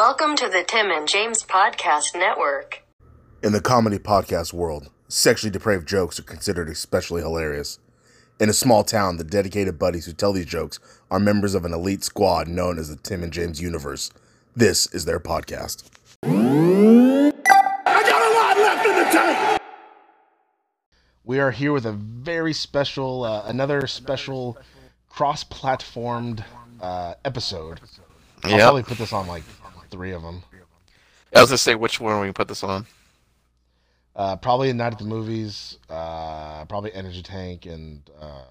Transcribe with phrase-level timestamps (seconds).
[0.00, 2.84] Welcome to the Tim and James Podcast Network.
[3.42, 7.80] In the comedy podcast world, sexually depraved jokes are considered especially hilarious.
[8.40, 11.74] In a small town, the dedicated buddies who tell these jokes are members of an
[11.74, 14.10] elite squad known as the Tim and James Universe.
[14.56, 15.84] This is their podcast.
[16.22, 17.30] I
[17.84, 19.60] got a lot left in the tank.
[21.24, 24.56] We are here with a very special, uh, another special
[25.10, 26.42] cross-platformed
[26.80, 27.80] uh, episode.
[28.42, 28.60] I'll Yep.
[28.60, 29.42] probably put this on like
[29.90, 30.42] three of them.
[31.34, 32.86] I was gonna say which one we can put this on.
[34.16, 35.78] Uh, probably Night at the Movies.
[35.88, 38.02] Uh, probably Energy Tank and.
[38.20, 38.42] Uh,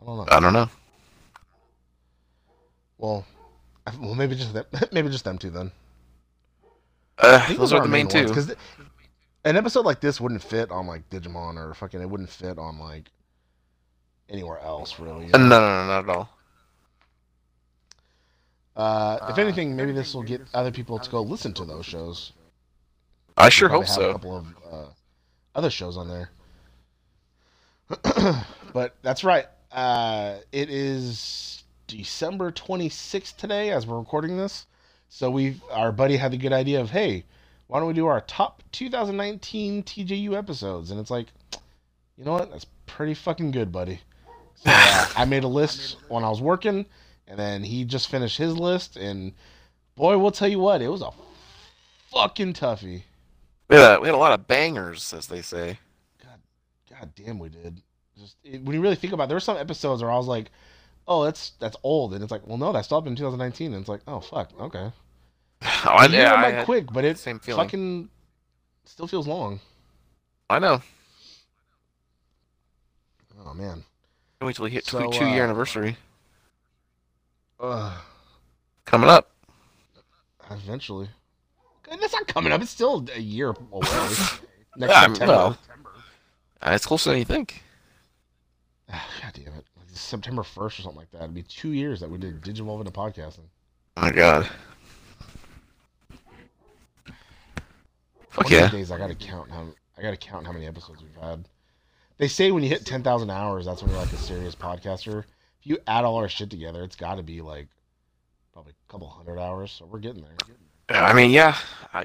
[0.00, 0.26] I don't know.
[0.30, 0.68] I don't know.
[2.98, 3.24] Well,
[3.86, 5.72] I- well, maybe just them, maybe just them two then.
[7.18, 8.26] Uh, think those are the our main two.
[8.26, 8.50] because
[9.44, 12.78] an episode like this wouldn't fit on like Digimon or fucking it wouldn't fit on
[12.78, 13.10] like
[14.28, 15.26] anywhere else really.
[15.26, 15.38] you Uh.
[15.38, 16.28] No, no, no, not at all.
[18.74, 22.32] Uh, if anything, maybe this will get other people to go listen to those shows.
[23.36, 24.86] I sure hope probably have A couple of uh,
[25.54, 26.30] other shows on there.
[28.72, 29.46] but that's right.
[29.70, 34.66] Uh, it is December 26th today as we're recording this.
[35.10, 37.24] So we our buddy had the good idea of, hey,
[37.66, 40.90] why don't we do our top 2019 TJU episodes?
[40.90, 41.26] And it's like,
[42.16, 42.50] you know what?
[42.50, 44.00] That's pretty fucking good, buddy.
[44.64, 46.86] So uh, I made a list when I was working,
[47.26, 49.32] and then he just finished his list, and
[49.96, 51.10] boy, we'll tell you what, it was a
[52.10, 53.02] fucking toughie.
[53.68, 55.78] We had, a, we had a lot of bangers, as they say.
[56.90, 57.82] God damn, we did.
[58.16, 60.26] Just it, when you really think about, it, there were some episodes where I was
[60.28, 60.50] like,
[61.08, 63.88] "Oh, that's that's old," and it's like, "Well, no, that stopped in 2019," and it's
[63.88, 64.92] like, "Oh, fuck, okay."
[65.84, 67.64] Oh, I, yeah, I, had- quick, but it same feeling.
[67.64, 68.08] fucking
[68.84, 69.58] still feels long.
[70.48, 70.80] I know.
[73.44, 73.82] Oh man.
[74.42, 75.96] Wait till we hit So, two, two year uh, anniversary
[77.60, 77.92] Ugh,
[78.84, 79.30] coming up.
[80.50, 81.08] eventually.
[81.88, 82.60] That's not coming up.
[82.62, 83.86] It's still a year away.
[84.76, 85.26] Next Yeah, September.
[85.26, 85.58] well.
[86.60, 87.62] Uh, it's closer than you think.
[88.88, 89.00] God
[89.34, 89.64] damn it!
[89.76, 91.22] Like September 1st or something like that.
[91.22, 93.44] It'd be two years that we did Digivolve into podcasting.
[93.96, 94.48] Oh my god.
[98.30, 98.70] Fuck yeah.
[98.70, 99.66] days I gotta count how
[99.98, 101.46] I gotta count how many episodes we've had.
[102.22, 105.24] They say when you hit ten thousand hours, that's when you're like a serious podcaster.
[105.60, 107.66] If you add all our shit together, it's got to be like
[108.52, 109.72] probably a couple hundred hours.
[109.72, 111.02] So we're getting there.
[111.04, 111.56] I mean, yeah.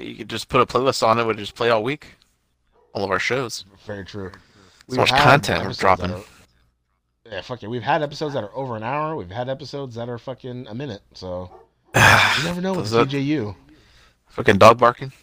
[0.02, 1.24] You could just put a playlist on it.
[1.24, 2.16] Would just play all week.
[2.94, 3.66] All of our shows.
[3.86, 4.32] Very true.
[4.90, 6.10] So much content we're dropping.
[6.10, 6.24] Are,
[7.30, 7.68] yeah, fuck it.
[7.68, 9.16] We've had episodes that are over an hour.
[9.16, 11.04] We've had episodes that are fucking a minute.
[11.14, 11.52] So
[11.96, 13.56] you never know with TJU.
[14.30, 15.14] Fucking dog barking.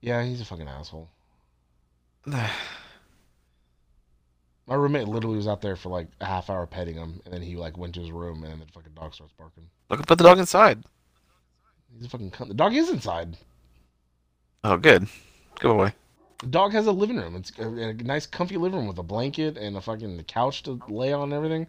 [0.00, 1.10] Yeah, he's a fucking asshole.
[4.66, 7.42] My roommate literally was out there for like a half hour petting him, and then
[7.42, 9.64] he like went to his room, and then the fucking dog starts barking.
[9.90, 10.84] Look, put the dog inside.
[11.94, 12.48] He's a fucking cunt.
[12.48, 13.36] The dog is inside.
[14.64, 15.06] Oh, good.
[15.60, 15.92] Good boy.
[16.40, 17.36] The dog has a living room.
[17.36, 20.80] It's a, a nice, comfy living room with a blanket and a fucking couch to
[20.88, 21.66] lay on and everything.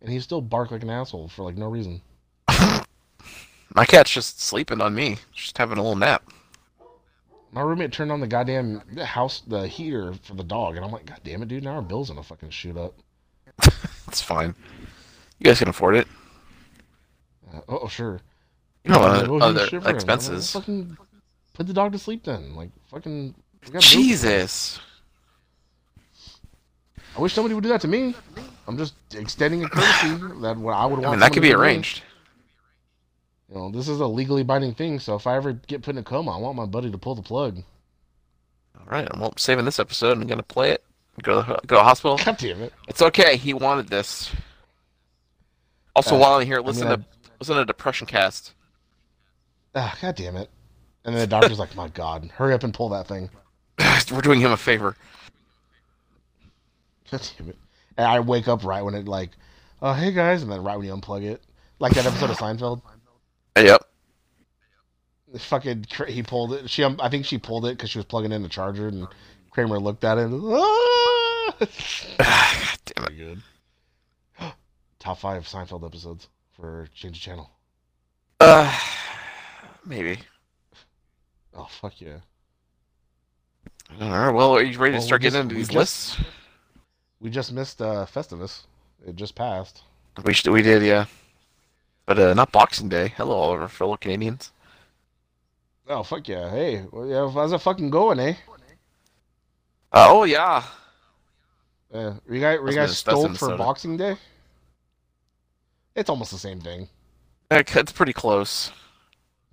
[0.00, 2.00] And he still bark like an asshole for like no reason.
[3.74, 6.22] My cat's just sleeping on me, just having a little nap.
[7.52, 11.06] My roommate turned on the goddamn house, the heater for the dog, and I'm like,
[11.06, 11.64] God damn it, dude!
[11.64, 12.94] Now our bill's gonna fucking shoot up.
[14.08, 14.54] It's fine.
[15.38, 16.08] You guys can afford it.
[17.52, 18.20] Uh, oh, sure.
[18.84, 20.50] You know, I'm other, like, "Oh, other he's shivering." I'm like, expenses.
[20.50, 20.96] fucking
[21.52, 22.56] put the dog to sleep then.
[22.56, 23.34] Like fucking.
[23.66, 24.02] we got bills to pay.
[24.02, 24.80] Jesus.
[27.16, 28.14] I wish somebody would do that to me.
[28.66, 31.06] I'm just extending a courtesy that what I would want.
[31.06, 32.02] I mean, that could be arranged.
[33.50, 35.98] You know, this is a legally binding thing, so if I ever get put in
[35.98, 37.62] a coma, I want my buddy to pull the plug.
[38.78, 40.18] All right, I'm saving this episode.
[40.18, 40.84] I'm gonna play it.
[41.22, 42.18] Go to the, go to hospital.
[42.18, 42.72] God damn it.
[42.86, 43.36] It's okay.
[43.36, 44.30] He wanted this.
[45.96, 47.04] Also, Uh, while I'm here, listen gonna- to
[47.40, 48.52] listen to Depression Cast.
[49.74, 50.50] Ah, God damn it.
[51.04, 53.30] And then the doctor's like, my God, hurry up and pull that thing.
[54.12, 54.96] We're doing him a favor.
[57.10, 57.56] God damn it.
[57.96, 59.30] And I wake up right when it, like,
[59.82, 61.42] oh, hey guys, and then right when you unplug it.
[61.78, 62.82] Like that episode of Seinfeld.
[63.66, 63.84] Yep.
[65.34, 66.70] It's fucking, he pulled it.
[66.70, 69.06] She, um, I think she pulled it because she was plugging in the charger, and
[69.50, 71.54] Kramer looked at it and, ah!
[71.58, 71.68] God
[72.86, 73.06] damn it.
[73.06, 73.42] Pretty good.
[74.98, 77.50] Top five Seinfeld episodes for Change the Channel.
[78.40, 78.72] Uh,
[79.84, 80.18] maybe.
[81.54, 82.18] Oh, fuck yeah.
[84.00, 84.30] All right.
[84.30, 86.16] Well, are you ready Well, to we start just- getting into we these just- lists?
[87.20, 88.62] We just missed uh, Festivus.
[89.06, 89.82] It just passed.
[90.24, 91.06] We should, we did, yeah.
[92.08, 93.12] But uh, not Boxing Day.
[93.18, 94.50] Hello, all of our fellow Canadians.
[95.86, 96.48] Oh, fuck yeah.
[96.50, 98.34] Hey, well, yeah, how's it fucking going, eh?
[99.92, 100.62] Uh, oh yeah.
[101.92, 104.16] Uh, were you guys, were you guys stoked for Boxing Day?
[105.94, 106.88] It's almost the same thing.
[107.50, 108.72] It's pretty close.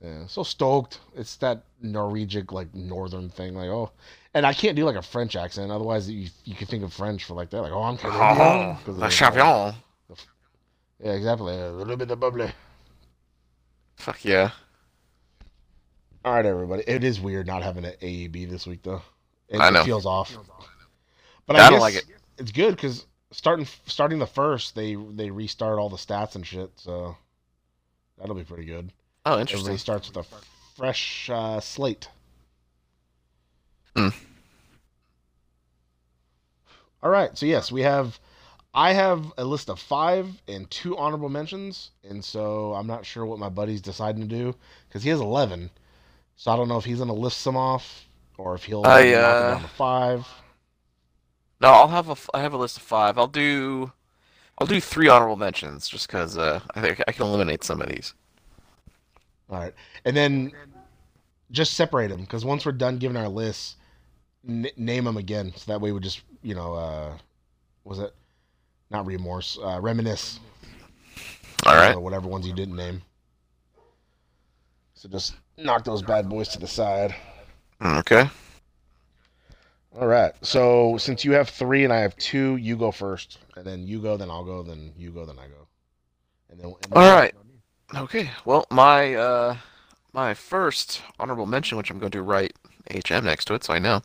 [0.01, 1.01] Yeah, so stoked.
[1.13, 3.91] It's that Norwegian like northern thing, like oh,
[4.33, 5.71] and I can't do like a French accent.
[5.71, 8.21] Otherwise, you you can think of French for like that, like oh I'm Canadian.
[8.23, 9.75] Oh, 'Cause of the the- champion.
[11.03, 11.55] Yeah, exactly.
[11.55, 12.51] A little bit of bubbly.
[13.97, 14.51] Fuck yeah.
[16.23, 16.83] All right, everybody.
[16.87, 19.01] It is weird not having an AEB this week though.
[19.47, 19.81] It, I know.
[19.81, 20.35] it feels off.
[21.45, 22.05] But I, I don't like it.
[22.37, 26.71] It's good because starting starting the first, they they restart all the stats and shit.
[26.77, 27.15] So
[28.17, 28.91] that'll be pretty good.
[29.25, 29.59] Oh, interesting.
[29.59, 30.25] Everybody starts with a
[30.75, 32.09] fresh uh, slate.
[33.95, 34.09] Hmm.
[37.03, 37.37] All right.
[37.37, 38.19] So yes, we have.
[38.75, 43.25] I have a list of five and two honorable mentions, and so I'm not sure
[43.25, 44.53] what my buddy's deciding to do
[44.87, 45.69] because he has eleven.
[46.35, 48.05] So I don't know if he's gonna list some off
[48.37, 50.27] or if he'll I, uh, down to five.
[51.61, 53.17] No, I'll have a I have a list of five.
[53.17, 53.93] I'll do
[54.57, 57.87] I'll do three honorable mentions just because uh, I think I can eliminate some of
[57.87, 58.13] these.
[59.49, 59.73] All right,
[60.03, 60.51] and then
[61.49, 63.77] just separate them because once we're done giving our lists,
[64.45, 65.53] n- name them again.
[65.55, 67.17] So that way we just you know uh,
[67.85, 68.13] was it
[68.95, 70.39] not remorse, uh, reminisce,
[71.65, 71.99] All right.
[71.99, 73.01] whatever ones you didn't name.
[74.93, 77.13] So just knock those bad boys to the side.
[77.81, 78.29] Mm, Okay.
[79.99, 80.33] All right.
[80.41, 83.99] So since you have three and I have two, you go first, and then you
[84.01, 85.67] go, then I'll go, then you go, then I go,
[86.49, 86.65] and then.
[86.65, 87.33] And then All right.
[87.95, 88.29] Okay.
[88.43, 89.55] Well, my uh
[90.11, 92.53] my first honorable mention, which I'm going to write
[92.91, 94.01] HM next to it, so I know.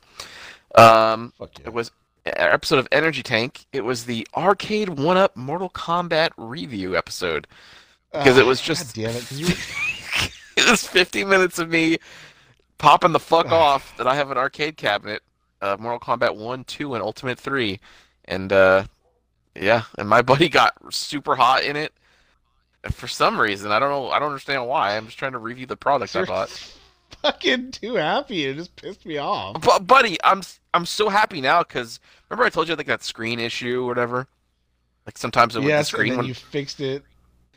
[0.76, 1.66] Um, Fuck yeah.
[1.66, 1.90] it was
[2.26, 3.66] episode of Energy Tank.
[3.72, 7.46] It was the Arcade One Up Mortal Kombat review episode.
[8.12, 9.32] because it was just- God damn it!
[9.32, 9.46] you
[10.56, 11.98] it was 50 minutes of me
[12.78, 15.22] popping the fuck off that I have an arcade cabinet,
[15.60, 17.78] of Mortal Kombat 1, 2, and Ultimate 3.
[18.26, 18.84] And, uh,
[19.54, 21.92] yeah, and my buddy got super hot in it.
[22.90, 24.08] For some reason, I don't know.
[24.10, 24.96] I don't understand why.
[24.96, 26.48] I'm just trying to review the product I You're bought.
[27.22, 28.46] fucking too happy.
[28.46, 29.60] It just pissed me off.
[29.60, 30.40] But, buddy, I'm
[30.72, 34.28] I'm so happy now because remember I told you like that screen issue or whatever.
[35.06, 37.04] Like sometimes it would the Yes, screen and then would you fixed it.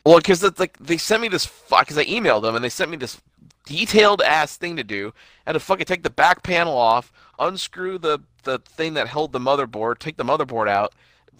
[0.04, 2.96] Well, because like they sent me this because I emailed them and they sent me
[2.96, 3.20] this
[3.66, 5.12] detailed ass thing to do.
[5.46, 9.32] I had to fucking take the back panel off, unscrew the the thing that held
[9.32, 10.94] the motherboard, take the motherboard out,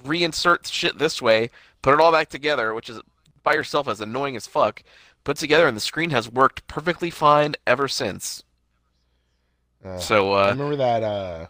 [0.05, 1.50] reinsert shit this way,
[1.82, 3.00] put it all back together, which is
[3.43, 4.82] by yourself as annoying as fuck.
[5.25, 8.43] Put together and the screen has worked perfectly fine ever since.
[9.85, 11.47] Uh, So I uh, remember that uh,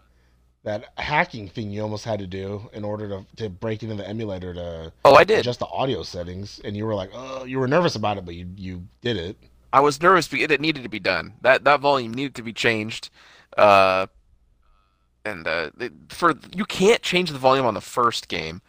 [0.65, 4.09] that hacking thing you almost had to do in order to to break into the
[4.09, 5.41] emulator to oh, I did.
[5.41, 8.35] adjust the audio settings, and you were like, "Oh, you were nervous about it, but
[8.35, 9.37] you you did it."
[9.73, 11.35] I was nervous because it needed to be done.
[11.43, 13.11] That that volume needed to be changed.
[13.57, 14.07] Uh,
[15.25, 15.71] and uh,
[16.09, 18.63] for you can't change the volume on the first game,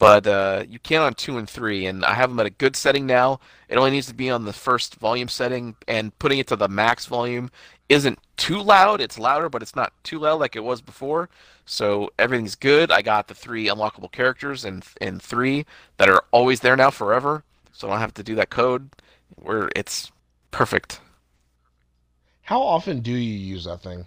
[0.00, 1.84] but uh, you can on two and three.
[1.84, 3.38] And I have them at a good setting now.
[3.68, 6.68] It only needs to be on the first volume setting, and putting it to the
[6.68, 7.50] max volume
[7.90, 9.02] isn't too loud.
[9.02, 11.28] It's louder, but it's not too loud like it was before.
[11.66, 12.90] So everything's good.
[12.90, 15.66] I got the three unlockable characters in in three
[15.98, 17.44] that are always there now forever.
[17.72, 18.88] So I don't have to do that code.
[19.36, 20.10] Where it's
[20.50, 21.00] perfect.
[22.42, 24.06] How often do you use that thing?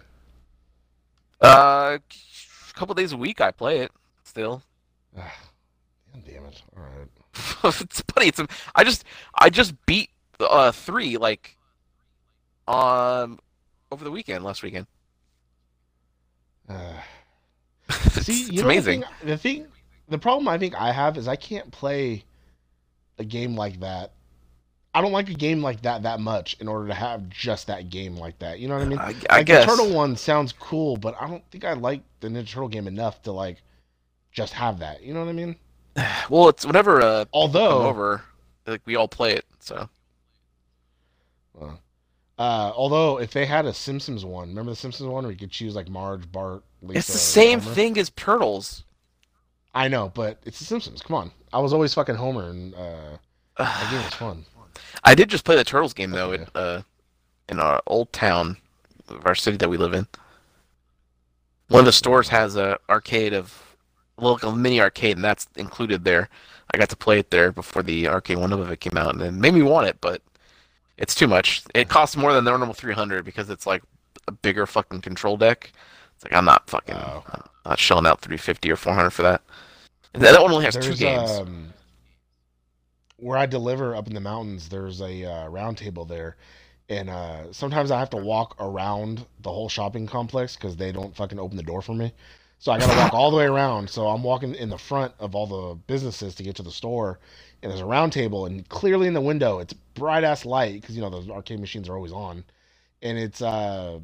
[1.40, 3.92] Uh, a couple days a week I play it
[4.24, 4.64] still.
[6.14, 6.62] God damn it!
[6.76, 7.74] All right.
[7.80, 8.28] it's funny.
[8.28, 8.40] It's
[8.74, 10.10] I just I just beat
[10.40, 11.56] uh three like
[12.68, 13.38] um
[13.90, 14.86] over the weekend last weekend.
[16.68, 16.94] Uh,
[17.88, 19.00] it's, see, it's you know amazing.
[19.00, 19.66] The thing, the thing,
[20.08, 22.24] the problem I think I have is I can't play
[23.18, 24.12] a game like that.
[24.94, 27.90] I don't like a game like that that much in order to have just that
[27.90, 28.60] game like that.
[28.60, 28.98] You know what I mean?
[28.98, 29.64] I, I like guess.
[29.64, 32.86] the turtle one sounds cool, but I don't think I like the Ninja Turtle game
[32.86, 33.60] enough to like
[34.30, 35.02] just have that.
[35.02, 35.56] You know what I mean?
[36.30, 38.22] Well, it's whenever uh Although, over,
[38.66, 39.44] like we all play it.
[39.60, 39.88] So
[41.60, 41.72] uh,
[42.38, 45.50] uh, although if they had a Simpsons one, remember the Simpsons one where you could
[45.50, 46.98] choose like Marge, Bart, Lisa.
[46.98, 47.74] it's the same Homer?
[47.74, 48.84] thing as Turtles.
[49.74, 51.02] I know, but it's the Simpsons.
[51.02, 53.16] Come on, I was always fucking Homer, and uh,
[53.58, 54.44] that game was fun.
[55.04, 56.32] I did just play the Turtles game though.
[56.32, 56.42] Okay.
[56.42, 56.82] It, uh,
[57.48, 58.56] in our old town,
[59.08, 60.06] of our city that we live in.
[61.68, 63.63] One of the stores has a arcade of,
[64.18, 66.28] a mini arcade, and that's included there.
[66.72, 69.22] I got to play it there before the arcade one of it came out, and
[69.22, 70.22] it made me want it, but
[70.98, 71.62] it's too much.
[71.74, 73.82] It costs more than the normal 300 because it's like
[74.28, 75.72] a bigger fucking control deck.
[76.14, 77.22] It's like I'm not fucking, Oh.
[77.34, 79.42] I'm not shelling out 350 or 400 for that.
[80.14, 81.30] And that one only has two games.
[81.30, 81.72] um,
[83.16, 84.68] where I deliver up in the mountains.
[84.68, 86.36] There's a uh, round table there,
[86.88, 91.14] and uh, sometimes I have to walk around the whole shopping complex because they don't
[91.16, 92.12] fucking open the door for me.
[92.64, 93.90] So I got to walk all the way around.
[93.90, 97.18] So I'm walking in the front of all the businesses to get to the store,
[97.62, 100.96] and there's a round table, and clearly in the window, it's bright ass light because
[100.96, 102.42] you know those arcade machines are always on,
[103.02, 103.98] and it's uh,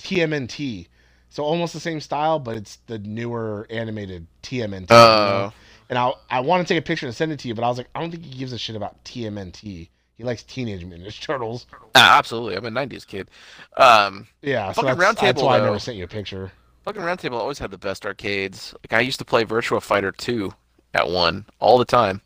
[0.00, 0.88] TMNT.
[1.30, 4.90] So almost the same style, but it's the newer animated TMNT.
[4.90, 5.50] you know?
[5.50, 5.52] Oh.
[5.88, 7.68] And I I want to take a picture and send it to you, but I
[7.68, 9.88] was like, I don't think he gives a shit about TMNT.
[10.18, 11.64] He likes Teenage Mutant Turtles.
[11.94, 12.54] Ah, absolutely.
[12.54, 13.30] I'm a '90s kid.
[13.78, 16.52] Um, Yeah, so Fucking that's, Round that's Table, why I never sent you a picture.
[16.84, 18.74] Fucking Roundtable always had the best arcades.
[18.82, 20.52] Like I used to play Virtua Fighter 2
[20.94, 22.20] at one all the time.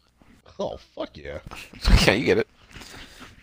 [0.58, 1.38] Oh fuck yeah,
[2.06, 2.48] yeah, you get it.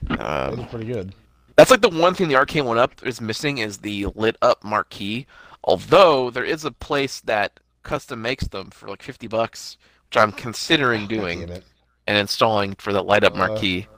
[0.07, 1.13] that Um, was pretty good.
[1.55, 4.63] That's like the one thing the arcade one up is missing is the lit up
[4.63, 5.27] marquee.
[5.63, 9.77] Although there is a place that custom makes them for like fifty bucks,
[10.09, 11.63] which I'm considering doing it.
[12.07, 13.87] and installing for that light up Uh, marquee.
[13.89, 13.97] Uh,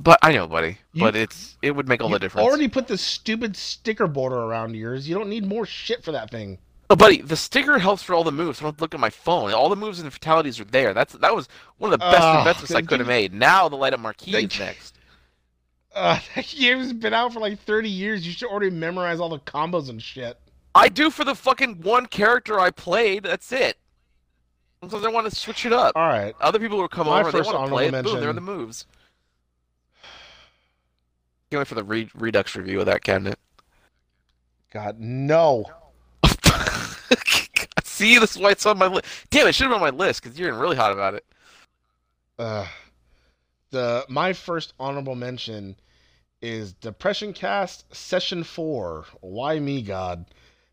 [0.00, 0.78] but I know, buddy.
[0.92, 2.46] You- but it's it would make all the difference.
[2.46, 5.08] already put the stupid sticker border around yours.
[5.08, 6.58] You don't need more shit for that thing.
[6.90, 8.60] Oh, buddy, the sticker helps for all the moves.
[8.60, 9.52] I don't have to look at my phone.
[9.54, 10.92] All the moves and fatalities are there.
[10.92, 11.48] That's that was
[11.78, 13.32] one of the best Oh, investments I could have made.
[13.32, 14.98] Now the light up marquee Thank is next.
[15.94, 18.26] Uh, that game's been out for like 30 years.
[18.26, 20.38] You should already memorize all the combos and shit.
[20.74, 23.24] I do for the fucking one character I played.
[23.24, 23.76] That's it.
[24.80, 25.92] Sometimes I want to switch it up.
[25.94, 26.34] All right.
[26.40, 28.40] Other people will come My over, they want to play it, boom, they're in the
[28.40, 28.86] moves.
[31.52, 33.38] Can't wait for the re- Redux review of that cabinet.
[34.72, 35.66] God, no.
[37.84, 39.04] See, this is why it's on my list.
[39.28, 41.26] Damn, it should have been on my list because you're in really hot about it.
[42.38, 42.66] Uh,
[43.68, 45.76] the my first honorable mention
[46.40, 49.04] is Depression Cast Session Four.
[49.20, 50.24] Why me, God?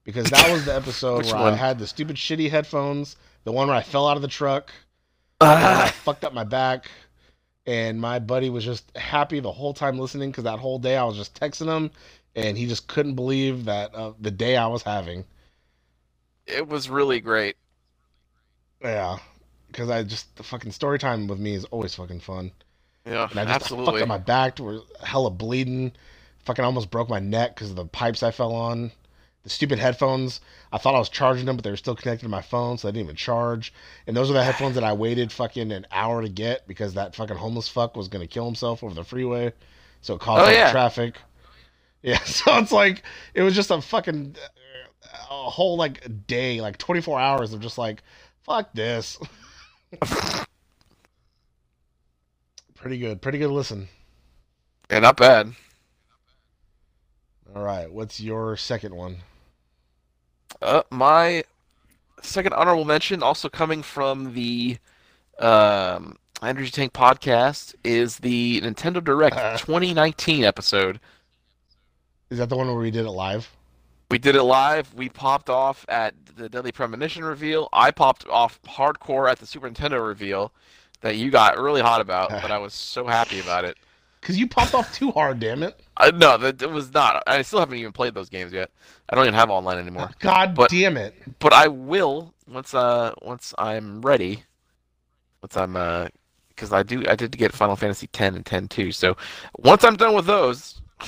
[0.06, 3.76] Because that was the episode where I had the stupid shitty headphones, the one where
[3.76, 4.72] I fell out of the truck,
[5.42, 6.90] Ah, fucked up my back,
[7.70, 11.04] and my buddy was just happy the whole time listening because that whole day I
[11.04, 11.92] was just texting him,
[12.36, 15.26] and he just couldn't believe that uh, the day I was having.
[16.48, 17.56] it was really great.
[18.82, 19.20] Yeah,
[19.68, 22.52] because I just the fucking story time with me is always fucking fun.
[23.06, 23.86] Yeah, And I just I absolutely.
[23.86, 25.94] fucked up my back to where hella bleeding.
[26.46, 28.92] Fucking almost broke my neck because of the pipes I fell on.
[29.50, 30.42] The stupid headphones.
[30.72, 32.88] I thought I was charging them, but they were still connected to my phone, so
[32.88, 33.74] they didn't even charge.
[34.06, 37.16] And those are the headphones that I waited fucking an hour to get because that
[37.16, 39.52] fucking homeless fuck was gonna kill himself over the freeway.
[40.02, 40.72] So it caused Oh, yeah.
[40.72, 41.16] traffic.
[42.04, 43.02] Yeah, so it's like
[43.34, 44.36] it was just a fucking
[45.32, 48.04] a whole like day, like 24 hours of just like
[48.44, 49.18] fuck this.
[52.76, 53.88] pretty good, pretty good listen.
[54.92, 55.54] yeah, not bad.
[57.56, 59.18] All right, what's your second one?
[60.62, 61.44] Uh, my
[62.22, 64.78] second honorable mention, also coming from the
[65.40, 69.58] um, Energy Tank podcast, is the Nintendo Direct Uh.
[69.58, 71.00] 2019 episode.
[72.30, 73.50] Is that the one where we did it live?
[74.12, 74.94] We did it live.
[74.94, 77.70] We popped off at the Deadly Premonition reveal.
[77.72, 80.52] I popped off hardcore at the Super Nintendo reveal
[81.02, 83.78] that you got really hot about, but I was so happy about it.
[84.22, 85.80] Because you popped off too hard, damn it!
[85.98, 87.24] Uh, no, that it was not.
[87.26, 88.70] I still haven't even played those games yet.
[89.10, 90.10] I don't even have online anymore.
[90.20, 91.16] God But- damn it!
[91.40, 94.44] But I will once uh once I'm ready.
[95.42, 96.08] Once I'm uh
[96.50, 98.92] because I do I did get Final Fantasy 10 and 10 too.
[98.92, 99.16] So
[99.58, 100.82] once I'm done with those,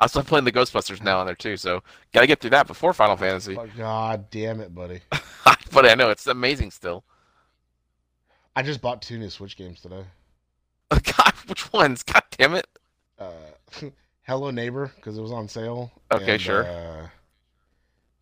[0.00, 1.56] I still playing the Ghostbusters now on there too.
[1.56, 1.82] So
[2.14, 3.56] gotta get through that before Final Fantasy.
[3.56, 5.00] But God damn it, buddy!
[5.72, 7.02] but I know it's amazing still.
[8.54, 10.04] I just bought two new Switch games today.
[11.16, 12.02] God, which ones?
[12.02, 12.66] God damn it!
[13.18, 13.30] Uh,
[14.22, 15.92] Hello Neighbor because it was on sale.
[16.10, 16.64] Okay, and, sure.
[16.64, 17.08] Uh,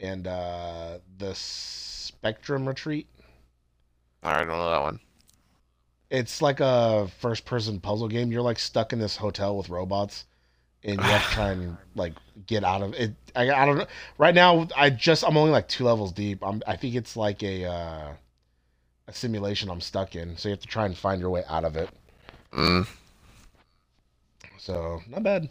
[0.01, 3.07] and uh, the Spectrum Retreat.
[4.23, 5.01] All right, I don't know that one.
[6.11, 8.31] It's like a first-person puzzle game.
[8.31, 10.27] You're like stuck in this hotel with robots,
[10.83, 12.15] and you have to try and like
[12.47, 13.15] get out of it.
[13.37, 13.87] I, I don't know.
[14.19, 16.45] Right now, I just I'm only like two levels deep.
[16.45, 18.13] I'm I think it's like a uh,
[19.07, 20.37] a simulation I'm stuck in.
[20.37, 21.91] So you have to try and find your way out of it.
[22.57, 22.89] Mm.
[24.59, 25.49] So not bad.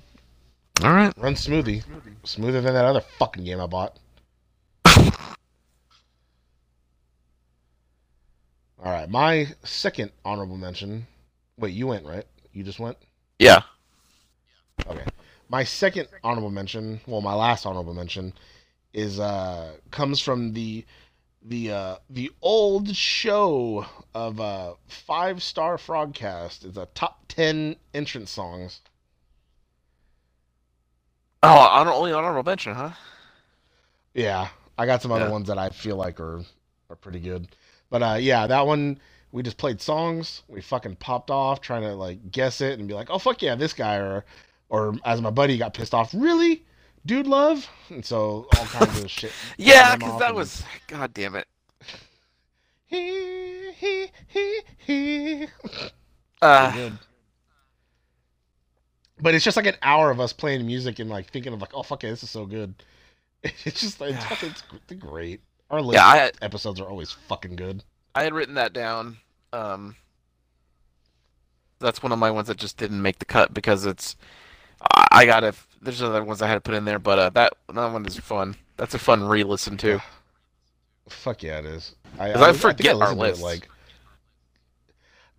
[0.84, 1.14] All right.
[1.18, 1.84] Run smoothie,
[2.24, 3.98] smoother than that other fucking game I bought.
[8.86, 11.08] All right, my second honorable mention.
[11.58, 12.26] Wait, you went right?
[12.54, 12.98] You just went.
[13.40, 13.62] Yeah.
[14.88, 15.06] Okay.
[15.50, 18.34] My second honorable mention, well, my last honorable mention,
[18.94, 20.84] is uh comes from the
[21.46, 26.66] the uh the old show of uh Five Star Frogcast.
[26.66, 28.82] It's a top ten entrance songs.
[31.44, 32.92] Oh, honor, only honorable mention, huh?
[34.14, 35.30] Yeah, I got some other Yeah.
[35.30, 36.44] ones that I feel like are
[36.90, 37.48] are pretty good.
[37.90, 39.00] But uh yeah, that one
[39.32, 40.44] we just played songs.
[40.48, 43.56] We fucking popped off trying to like guess it and be like, "Oh fuck yeah,
[43.56, 44.26] this guy," or
[44.70, 46.66] or as my buddy got pissed off, "Really?
[47.06, 49.32] Dude love, and so all kinds of shit.
[49.58, 50.64] Yeah, because that and- was.
[50.88, 51.48] God damn it.
[52.88, 55.48] He, he, he, he.
[56.42, 56.92] Uh.
[59.20, 61.74] But it's just like an hour of us playing music and like thinking of like,
[61.74, 62.76] oh fuck it, this is so good.
[63.44, 65.42] It's just like it's, it's great.
[65.70, 67.84] Our yeah, I episodes are always fucking good.
[68.14, 69.18] I had written that down.
[69.52, 69.96] Um,
[71.80, 74.16] that's one of my ones that just didn't make the cut because it's.
[74.94, 75.54] I, I gotta.
[75.82, 78.18] There's other ones I had to put in there, but uh, that that one is
[78.18, 78.56] fun.
[78.78, 80.00] That's a fun re-listen too.
[81.10, 81.96] Fuck yeah, it is.
[82.20, 83.42] I, I think forget our listened to it, list.
[83.44, 83.70] Like,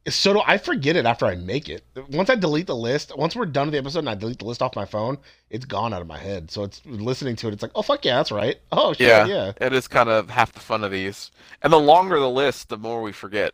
[0.08, 1.82] so do I forget it after I make it.
[2.10, 4.44] Once I delete the list, once we're done with the episode and I delete the
[4.44, 5.18] list off my phone,
[5.50, 6.50] it's gone out of my head.
[6.50, 7.54] So it's listening to it.
[7.54, 8.56] It's like, oh fuck yeah, that's right.
[8.70, 9.26] Oh shit, Yeah.
[9.26, 9.52] yeah.
[9.60, 12.78] It is kind of half the fun of these, and the longer the list, the
[12.78, 13.52] more we forget.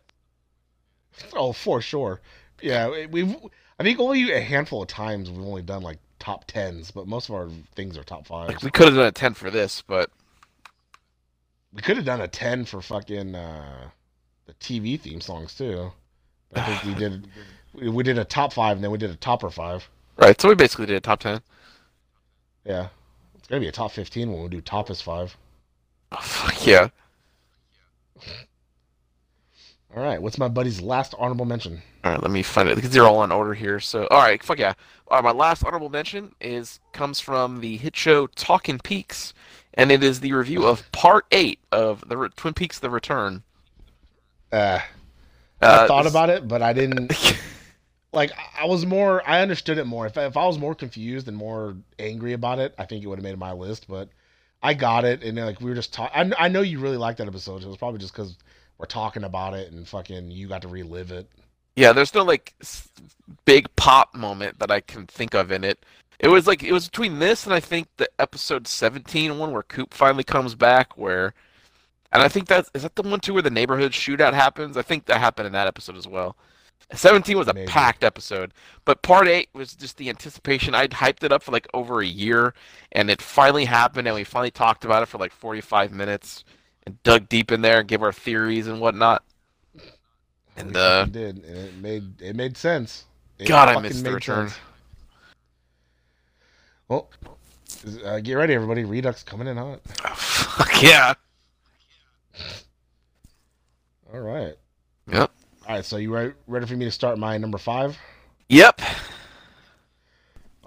[1.33, 2.21] Oh, for sure.
[2.61, 3.35] Yeah, we've.
[3.83, 7.27] I think only a handful of times we've only done like top tens, but most
[7.27, 8.53] of our things are top fives.
[8.53, 10.09] Like we could have done a ten for this, but
[11.73, 13.89] We could have done a ten for fucking uh,
[14.45, 15.91] the TV theme songs too.
[16.55, 17.27] I think we did.
[17.73, 19.85] We, did a top five and then we did a topper five.
[20.15, 20.39] right.
[20.39, 21.41] So we basically did a top ten.
[22.63, 22.87] Yeah,
[23.35, 25.35] it's gonna be a top fifteen when we do top is five.
[26.13, 26.87] Oh, fuck yeah.
[29.95, 31.81] All right, what's my buddy's last honorable mention?
[32.03, 33.79] All right, let me find it because they're all in order here.
[33.79, 34.73] So, all right, fuck yeah.
[35.07, 39.33] All right, my last honorable mention is comes from the hit show Talking Peaks,
[39.75, 43.43] and it is the review of Part Eight of the Re- Twin Peaks: The Return.
[44.51, 44.79] Uh,
[45.61, 47.13] Uh, I thought this- about it, but I didn't.
[48.13, 49.21] like, I was more.
[49.29, 50.07] I understood it more.
[50.07, 53.19] If if I was more confused and more angry about it, I think it would
[53.19, 53.87] have made my list.
[53.87, 54.09] But
[54.63, 56.33] I got it, and like we were just talking.
[56.33, 57.61] I, I know you really liked that episode.
[57.61, 58.35] So it was probably just because
[58.77, 61.27] we're talking about it and fucking you got to relive it.
[61.75, 62.53] Yeah, there's no like
[63.45, 65.85] big pop moment that I can think of in it.
[66.19, 69.63] It was like it was between this and I think the episode 17 one where
[69.63, 71.33] Coop finally comes back where
[72.11, 74.77] and I think that's is that the one too where the neighborhood shootout happens?
[74.77, 76.37] I think that happened in that episode as well.
[76.93, 77.67] 17 was a Maybe.
[77.67, 78.53] packed episode,
[78.85, 80.75] but part 8 was just the anticipation.
[80.75, 82.53] I'd hyped it up for like over a year
[82.91, 86.43] and it finally happened and we finally talked about it for like 45 minutes
[86.85, 89.23] and dug deep in there and gave our theories and whatnot.
[90.55, 93.05] And We uh did, and it made it made sense.
[93.39, 94.49] It God, I fucking missed the return.
[94.49, 94.59] sense.
[96.87, 97.09] Well,
[98.05, 98.83] uh, get ready, everybody.
[98.83, 99.81] Redux coming in hot.
[100.15, 101.13] Fuck yeah.
[104.13, 104.53] All right.
[105.11, 105.31] Yep.
[105.67, 105.83] All right.
[105.83, 107.97] So you ready, ready for me to start my number five?
[108.49, 108.79] Yep.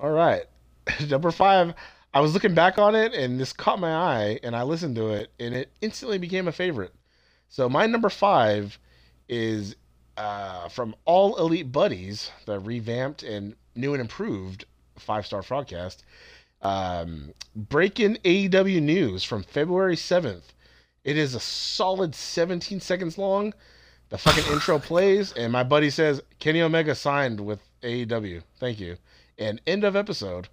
[0.02, 0.44] All right.
[1.08, 1.74] number five.
[2.16, 5.08] I was looking back on it, and this caught my eye, and I listened to
[5.10, 6.94] it, and it instantly became a favorite.
[7.50, 8.78] So my number five
[9.28, 9.76] is
[10.16, 14.64] uh, from All Elite Buddies, the revamped and new and improved
[14.98, 15.98] five star Frogcast.
[16.62, 20.54] Um, Breaking AEW news from February 7th.
[21.04, 23.52] It is a solid 17 seconds long.
[24.08, 28.42] The fucking intro plays, and my buddy says Kenny Omega signed with AEW.
[28.58, 28.96] Thank you.
[29.36, 30.48] And end of episode.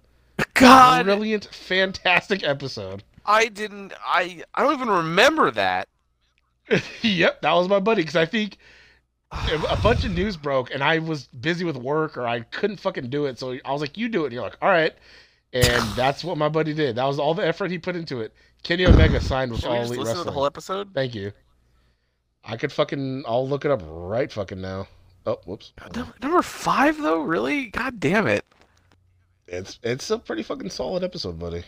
[0.54, 3.02] God, Brilliant, fantastic episode.
[3.26, 3.92] I didn't.
[4.04, 5.88] I I don't even remember that.
[7.02, 8.58] yep, that was my buddy because I think
[9.32, 13.10] a bunch of news broke and I was busy with work or I couldn't fucking
[13.10, 13.38] do it.
[13.38, 14.94] So I was like, "You do it." And you're like, "All right,"
[15.52, 16.96] and that's what my buddy did.
[16.96, 18.32] That was all the effort he put into it.
[18.62, 20.94] Kenny Omega signed with Should we All just Elite listen to the whole episode?
[20.94, 21.32] Thank you.
[22.44, 23.24] I could fucking.
[23.26, 24.86] I'll look it up right fucking now.
[25.26, 25.72] Oh, whoops.
[25.94, 27.66] Num- Number five, though, really?
[27.66, 28.44] God damn it.
[29.46, 31.62] It's it's a pretty fucking solid episode, buddy.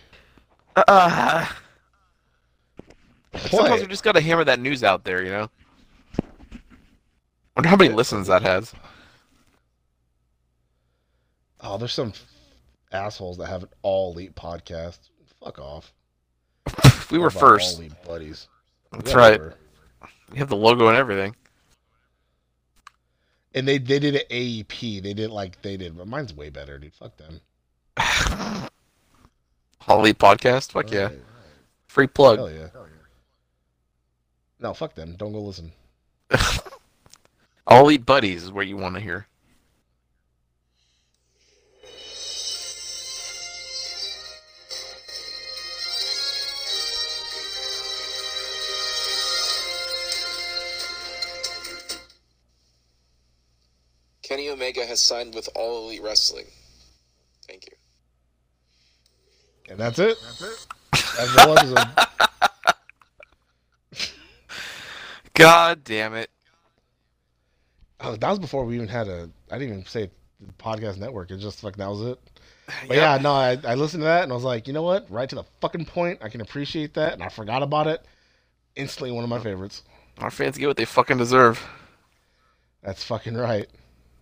[0.76, 1.46] Uh,
[3.36, 5.50] sometimes we just gotta hammer that news out there, you know.
[6.22, 6.58] I
[7.56, 8.74] Wonder how many listens that has.
[11.60, 12.12] Oh, there's some
[12.92, 14.98] assholes that have an All Elite podcast.
[15.42, 15.92] Fuck off.
[17.08, 17.76] We were first.
[17.76, 18.48] All Elite buddies.
[18.90, 19.38] That's right.
[19.40, 19.54] Whatever.
[20.32, 21.36] We have the logo and everything.
[23.54, 25.02] And they they did an AEP.
[25.02, 26.94] They did like they did, but mine's way better, dude.
[26.94, 27.40] Fuck them.
[29.80, 30.72] Holly podcast.
[30.72, 31.04] Fuck yeah.
[31.04, 31.18] Alright.
[31.87, 32.38] Free plug.
[32.38, 32.68] Hell yeah.
[34.59, 35.14] No, fuck them.
[35.16, 35.72] Don't go listen.
[37.66, 39.26] All Elite Buddies is what you want to hear.
[54.22, 56.46] Kenny Omega has signed with All Elite Wrestling.
[57.46, 57.76] Thank you.
[59.68, 60.16] And that's it.
[60.22, 60.66] That's it.
[60.92, 61.88] That's the whole episode.
[65.35, 66.31] God damn it.
[68.00, 69.29] Oh, that was before we even had a.
[69.50, 71.31] I didn't even say the podcast network.
[71.31, 72.18] It just like that was it.
[72.88, 75.09] But yeah, no, I, I listened to that and I was like, you know what?
[75.11, 76.18] Right to the fucking point.
[76.22, 78.05] I can appreciate that, and I forgot about it.
[78.74, 79.83] Instantly one of my favorites.
[80.18, 81.64] Our fans get what they fucking deserve.
[82.83, 83.68] That's fucking right.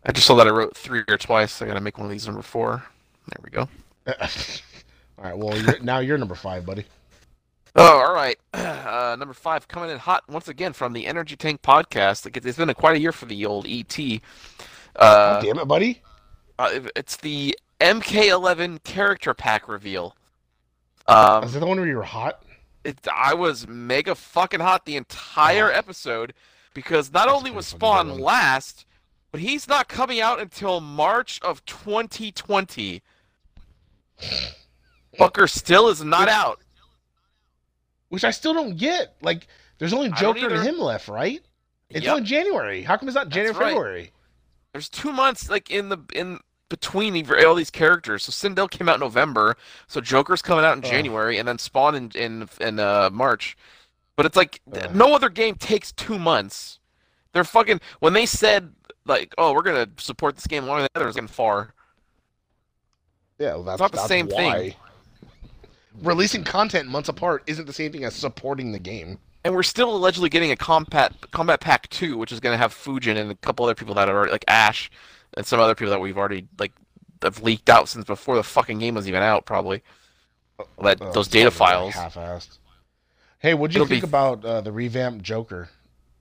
[0.05, 1.63] I just saw that I wrote three or twice.
[1.63, 2.85] I gotta make one of these number four.
[3.29, 3.69] There we go.
[5.19, 6.85] All right, well, you're, now you're number five, buddy.
[7.77, 8.39] Oh, all right.
[8.85, 12.25] Uh, number five, coming in hot once again from the Energy Tank podcast.
[12.25, 13.99] Like, It's been a, quite a year for the old ET.
[14.95, 16.03] Uh, Damn it, buddy.
[16.59, 20.17] uh, it's the MK11 character pack reveal.
[21.09, 22.45] Um, Is that the one where you were hot?
[22.85, 26.35] it, I was mega fucking hot the entire episode
[26.75, 28.85] because not That's only was Spawn last,
[29.33, 33.03] but he's not coming out until March of 2020.
[35.19, 36.61] Fucker still is not out.
[38.09, 39.17] Which I still don't get.
[39.23, 39.49] Like,
[39.79, 41.41] there's only Joker and him left, right?
[41.91, 42.13] It's Yep.
[42.13, 42.83] only January.
[42.83, 43.69] How come it's not January, right.
[43.69, 44.13] February?
[44.73, 48.25] There's two months like in the in between all these characters.
[48.25, 50.83] So Sindel came out in November, so Joker's coming out in.
[50.83, 53.57] January, and then Spawn in in in uh, March.
[54.17, 54.61] But it's like
[54.93, 56.81] no other game takes two months.
[57.33, 58.73] They're fucking when they said
[59.07, 61.75] like, oh, we're gonna support this game longer than the others, getting far.
[63.39, 64.75] Yeah, well, that's not the same thing.
[66.03, 69.19] Releasing content months apart isn't the same thing as supporting the game.
[69.45, 73.17] And we're still allegedly getting a combat Kombat Pack two, which is gonna have Fujin
[73.17, 74.91] and a couple other people that are already like Ash
[75.37, 76.73] and some other people that we've already like
[77.23, 79.83] have leaked out since before the fucking game was even out, probably.
[80.83, 81.95] That Uh, those data like, files.
[81.95, 82.59] half-assed.
[83.39, 85.69] Hey, what'd you It'll think be- about uh, the revamped Joker?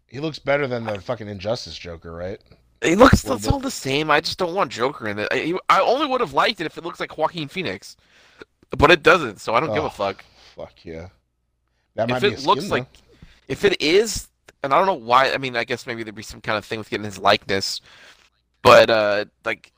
[0.08, 2.40] He looks better than the fucking Injustice Joker, right?
[2.82, 4.12] It looks it's all the same.
[4.12, 5.28] I just don't want Joker in it.
[5.32, 7.96] I, I only would have liked it if it looks like Joaquin Phoenix,
[8.78, 9.40] but it doesn't.
[9.40, 10.24] So I don't give Oh, a fuck.
[10.56, 11.10] Fuck yeah.
[11.96, 12.76] That might If be a it skin, looks though.
[12.76, 12.88] like,
[13.48, 14.28] if it is,
[14.64, 15.32] and I don't know why.
[15.34, 17.82] I mean, I guess maybe there'd be some kind of thing with getting his likeness,
[18.62, 19.72] but uh, like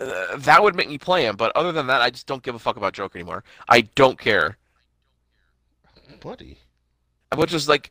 [0.00, 1.36] uh, that would make me play him.
[1.36, 3.44] But other than that, I just don't give a fuck about Joker anymore.
[3.68, 4.58] I don't care.
[6.20, 6.58] buddy.
[7.36, 7.90] Which is like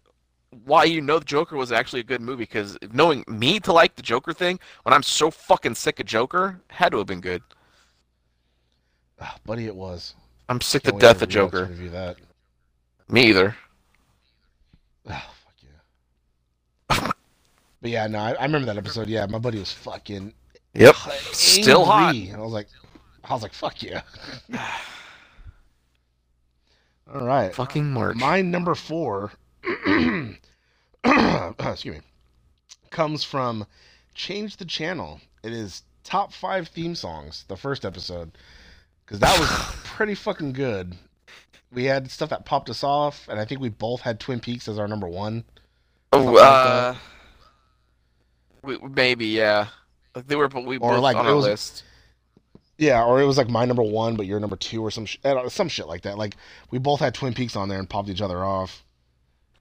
[0.65, 3.95] why you know the Joker was actually a good movie because knowing me to like
[3.95, 7.41] the Joker thing when I'm so fucking sick of Joker had to have been good.
[9.23, 10.15] Ah, buddy, it was.
[10.49, 11.65] I'm sick Can't to death of Joker.
[11.65, 12.17] Review that.
[13.09, 13.55] Me either.
[15.09, 17.11] Ah, fuck yeah.
[17.81, 19.07] but yeah, no, I, I remember that episode.
[19.07, 20.33] Yeah, my buddy was fucking
[20.73, 20.95] Yep.
[21.31, 22.15] Still hot.
[22.15, 22.67] And I was like,
[23.23, 24.01] I was like, fuck yeah.
[27.13, 27.53] All right.
[27.53, 28.15] Fucking March.
[28.17, 29.31] My number four,
[31.03, 32.01] excuse me,
[32.89, 33.65] comes from
[34.15, 35.21] Change the Channel.
[35.43, 38.31] It is top five theme songs, the first episode,
[39.05, 39.49] because that was
[39.83, 40.95] pretty fucking good.
[41.71, 44.67] We had stuff that popped us off, and I think we both had Twin Peaks
[44.67, 45.43] as our number one.
[46.11, 46.95] Oh, like uh,
[48.63, 49.67] we, maybe yeah.
[50.15, 51.83] Like they were, but we Or, both like, on our was- list.
[52.77, 55.17] Yeah, or it was like my number one, but your number two, or some sh-
[55.23, 56.17] uh, some shit like that.
[56.17, 56.35] Like
[56.71, 58.83] we both had Twin Peaks on there and popped each other off.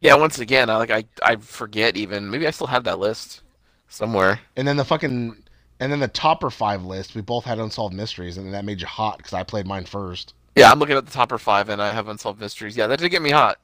[0.00, 0.14] Yeah.
[0.16, 2.31] Once again, I like I I forget even.
[2.31, 3.42] Maybe I still have that list
[3.88, 4.40] somewhere.
[4.57, 5.37] And then the fucking,
[5.83, 8.87] and then the topper five list, we both had unsolved mysteries, and that made you
[8.87, 10.33] hot because I played mine first.
[10.55, 12.77] Yeah, I'm looking at the topper five, and I have unsolved mysteries.
[12.77, 13.59] Yeah, that did get me hot.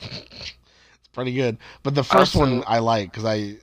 [0.08, 1.58] It's pretty good.
[1.82, 3.56] But the first one I like because I,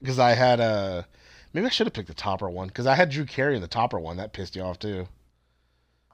[0.00, 1.06] because I had a,
[1.52, 3.68] maybe I should have picked the topper one because I had Drew Carey in the
[3.68, 4.16] topper one.
[4.16, 5.06] That pissed you off too.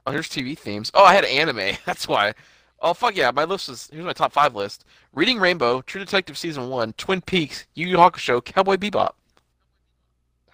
[0.05, 0.91] Oh, here's TV themes.
[0.93, 1.77] Oh, I had anime.
[1.87, 2.35] That's why.
[2.81, 6.37] Oh fuck yeah, my list is here's my top five list: Reading Rainbow, True Detective
[6.37, 9.13] season one, Twin Peaks, Yu Yu Hakusho, Cowboy Bebop.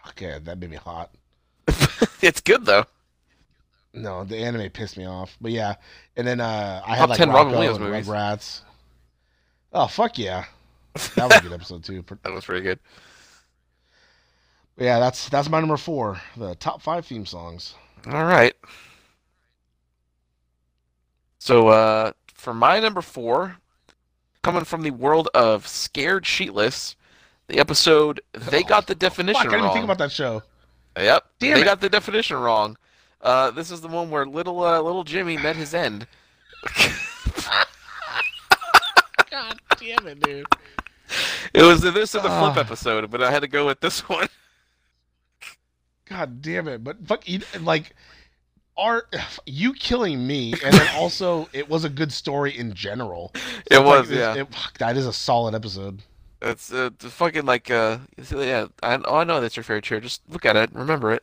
[0.09, 1.11] Okay, that made me hot.
[2.23, 2.85] it's good though.
[3.95, 5.37] No, the anime pissed me off.
[5.41, 5.75] But yeah,
[6.17, 8.07] and then uh, I Top had like 10 Robin Williams movies.
[8.07, 8.63] Rugrats.
[9.73, 10.45] Oh fuck yeah,
[11.17, 12.05] that was a good episode too.
[12.23, 12.79] That was pretty good.
[14.77, 16.21] yeah, that's that's my number four.
[16.37, 17.75] The top five theme songs.
[18.07, 18.55] All right.
[21.39, 23.57] So, uh, for my number four,
[24.43, 26.95] coming from the world of Scared Sheetless,
[27.53, 30.43] the episode "They Got the Definition Fuck, I didn't Wrong." think about that show.
[30.97, 31.65] Yep, Damn they it.
[31.65, 32.77] got the definition wrong.
[33.21, 36.07] Uh, this is the one where little uh, little Jimmy met his end.
[39.31, 40.47] God damn it, dude.
[41.55, 42.61] It was this and the flip Ah.
[42.61, 44.29] episode, but I had to go with this one.
[46.09, 46.83] God damn it!
[46.85, 47.95] But fuck, you, like,
[48.77, 49.05] are
[49.47, 50.53] you killing me?
[50.65, 53.31] And then also, it was a good story in general.
[53.35, 54.43] So It like, was, it's- yeah.
[54.43, 56.03] it- fuck, that is a solid episode.
[56.43, 57.99] It's uh, the fucking like uh,
[58.31, 58.67] yeah.
[58.83, 60.01] I, oh, I know that's your favorite chair.
[60.01, 61.23] Just look at it, remember it.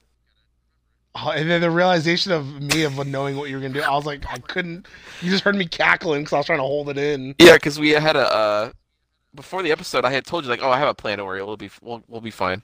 [1.15, 3.91] Oh, and then the realization of me of knowing what you were gonna do, I
[3.95, 4.87] was like, I couldn't.
[5.21, 7.35] You just heard me cackling because I was trying to hold it in.
[7.39, 8.71] Yeah, because we had a uh,
[9.35, 11.17] before the episode, I had told you like, oh, I have a plan.
[11.17, 12.61] Don't worry, we'll be we'll, we'll be fine.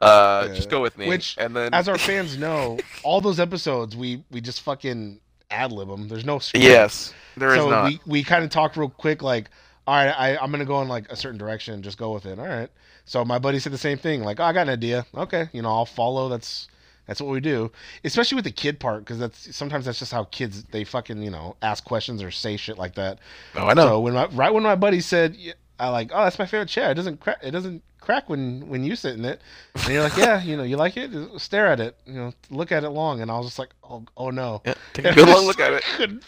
[0.00, 0.54] Uh, Yeah.
[0.54, 1.08] just go with me.
[1.08, 5.20] Which, and then As our fans know, all those episodes we we just fucking
[5.50, 6.08] ad lib them.
[6.08, 6.64] There's no script.
[6.64, 7.84] yes, there is so not.
[7.86, 9.50] we we kind of talk real quick, like,
[9.88, 12.26] all right, I, I'm gonna go in like a certain direction, and just go with
[12.26, 12.38] it.
[12.38, 12.68] All right.
[13.06, 15.06] So my buddy said the same thing, like, oh, I got an idea.
[15.14, 16.28] Okay, you know, I'll follow.
[16.28, 16.68] That's
[17.06, 17.72] that's what we do,
[18.04, 21.30] especially with the kid part, because that's sometimes that's just how kids they fucking you
[21.30, 23.18] know ask questions or say shit like that.
[23.56, 23.86] oh, I know.
[23.86, 25.38] So when my right when my buddy said,
[25.80, 26.90] I like, oh, that's my favorite chair.
[26.90, 27.38] It doesn't crack.
[27.42, 29.40] It doesn't crack when when you sit in it.
[29.74, 31.10] And you're like, yeah, you know, you like it.
[31.40, 31.96] Stare at it.
[32.04, 33.22] You know, look at it long.
[33.22, 34.60] And I was just like, oh, oh no.
[34.66, 36.24] Yeah, take a good long look at it.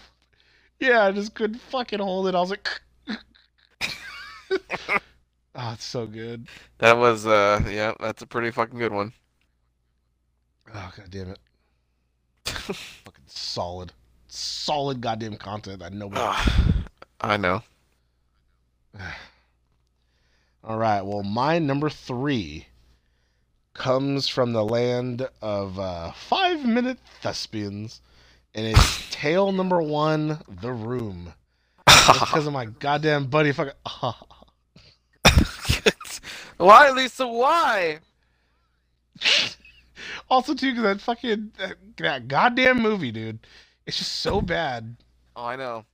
[0.79, 2.35] Yeah, I just couldn't fucking hold it.
[2.35, 2.67] I was like,
[4.51, 4.99] oh,
[5.73, 6.49] it's so good.
[6.79, 9.13] That was uh, yeah, that's a pretty fucking good one.
[10.75, 11.39] Oh god damn it.
[12.45, 13.93] fucking solid,
[14.29, 16.21] solid goddamn content that nobody.
[16.23, 16.85] Ah,
[17.21, 17.63] I know.
[20.65, 21.03] All right.
[21.03, 22.67] Well, my number three
[23.73, 28.03] comes from the land of uh, five minute thespians,
[28.55, 31.35] and it's tale number one, The Room.
[32.07, 33.53] Because of my goddamn buddy.
[33.53, 33.75] Fucking.
[36.67, 37.27] Why, Lisa?
[37.27, 37.99] Why?
[40.31, 43.39] also, too, because that fucking that, that goddamn movie, dude.
[43.87, 44.97] It's just so bad.
[45.35, 45.85] Oh, I know.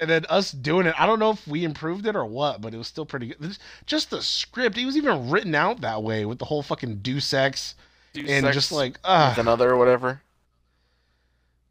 [0.00, 2.74] And then us doing it, I don't know if we improved it or what, but
[2.74, 3.56] it was still pretty good.
[3.86, 7.20] Just the script, it was even written out that way with the whole fucking do
[7.20, 7.76] sex
[8.12, 10.20] Do and sex just like, ah, another or whatever.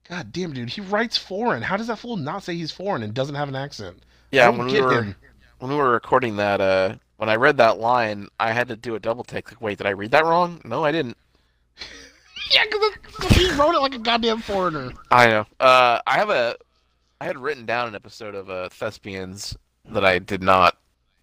[0.07, 1.61] God damn, dude, he writes foreign.
[1.61, 3.97] How does that fool not say he's foreign and doesn't have an accent?
[4.31, 5.15] Yeah, when we were him.
[5.59, 8.95] when we were recording that, uh, when I read that line, I had to do
[8.95, 9.51] a double take.
[9.51, 10.59] Like, wait, did I read that wrong?
[10.65, 11.15] No, I didn't.
[12.51, 14.91] Yeah, because he wrote it like a goddamn foreigner.
[15.09, 15.45] I know.
[15.57, 16.57] Uh, I have a,
[17.21, 19.55] I had written down an episode of uh, Thespians
[19.85, 20.75] that I did not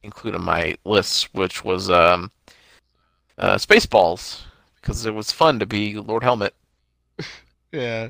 [0.02, 2.30] include in my list, which was um,
[3.36, 4.40] uh, Spaceballs,
[4.76, 6.54] because it was fun to be Lord Helmet.
[7.72, 8.08] Yeah.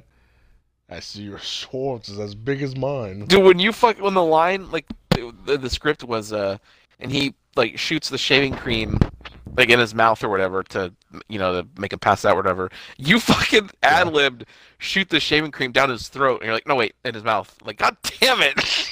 [0.88, 3.24] I see your swords is as big as mine.
[3.24, 6.58] Dude, when you fuck when the line like the, the script was uh,
[7.00, 8.98] and he like shoots the shaving cream
[9.56, 10.92] like in his mouth or whatever to
[11.28, 12.70] you know to make him pass out or whatever.
[12.96, 14.44] You fucking ad libbed
[14.78, 17.54] shoot the shaving cream down his throat, and you're like, no wait, in his mouth.
[17.64, 18.54] Like, god damn it!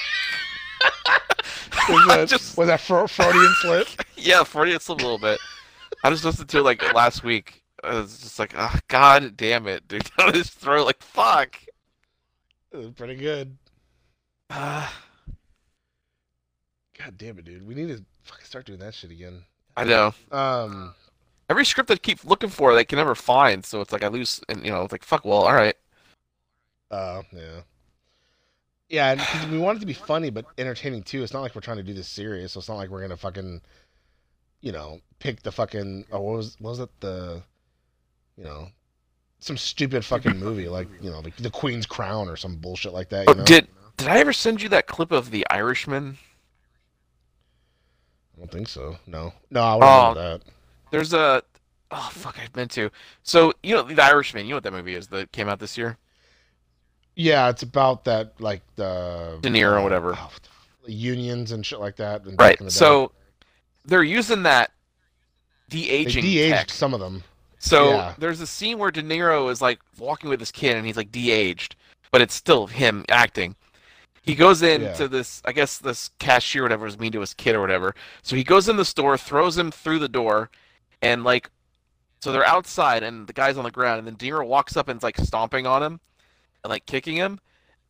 [1.88, 3.88] Was that, Just- was that Fro- Freudian slip?
[4.16, 5.38] yeah, Freudian slip a little bit.
[6.03, 7.62] I just listened to it like last week.
[7.85, 10.87] I was just like, oh, god damn it, dude, down his throat.
[10.87, 11.57] Like, fuck.
[12.73, 13.57] It was pretty good.
[14.51, 14.88] Uh,
[16.98, 17.66] God damn it, dude.
[17.66, 19.42] We need to fucking start doing that shit again.
[19.76, 20.14] I know.
[20.32, 20.94] Um,
[21.48, 23.64] Every script I keep looking for, they can never find.
[23.64, 25.24] So it's like I lose, and you know, it's like fuck.
[25.24, 25.76] Well, all right.
[26.90, 27.61] uh, yeah.
[28.88, 31.22] Yeah, and 'cause we want it to be funny but entertaining too.
[31.22, 32.52] It's not like we're trying to do this serious.
[32.52, 33.61] So it's not like we're gonna fucking,
[34.61, 36.06] you know, pick the fucking.
[36.12, 37.42] Oh, what was what was it the,
[38.37, 38.68] you know,
[39.40, 41.20] some stupid fucking movie like you know
[48.37, 48.96] I don't think so.
[49.07, 50.42] No, no, I wouldn't know um, that.
[50.90, 51.42] There's a
[51.90, 52.90] oh fuck, I meant to.
[53.22, 54.44] So you know The Irishman.
[54.44, 55.96] You know what that movie is that came out this year?
[57.14, 60.14] Yeah, it's about that like the De Niro, or whatever.
[60.18, 60.31] oh,
[60.87, 62.25] unions and shit like that.
[62.25, 62.59] and Right.
[62.59, 62.70] the.
[62.70, 63.12] So
[63.87, 64.72] they're using that
[65.68, 67.25] de-aging de-aged some of them.
[67.59, 68.14] So Yeah.
[68.18, 71.11] there's a scene where De Niro is like walking with his kid, and he's like
[71.11, 71.75] de-aged,
[72.12, 73.57] but it's still him acting.
[74.26, 75.06] He goes into Yeah.
[75.06, 77.94] this, I guess this cashier, or whatever, was mean to his kid or whatever.
[78.22, 80.50] So he goes in the store, throws him through the door,
[81.00, 81.48] and like,
[82.20, 84.88] so they're outside, and the guy's on the ground, and then De Niro walks up
[84.88, 86.00] and is like stomping on him,
[86.64, 87.38] and like kicking him,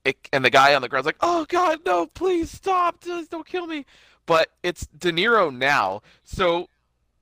[0.04, 2.06] it, and the guy on the ground's like, "Oh God, no!
[2.06, 3.00] Please stop!
[3.02, 3.86] Just don't kill me!"
[4.26, 6.68] But it's De Niro now, so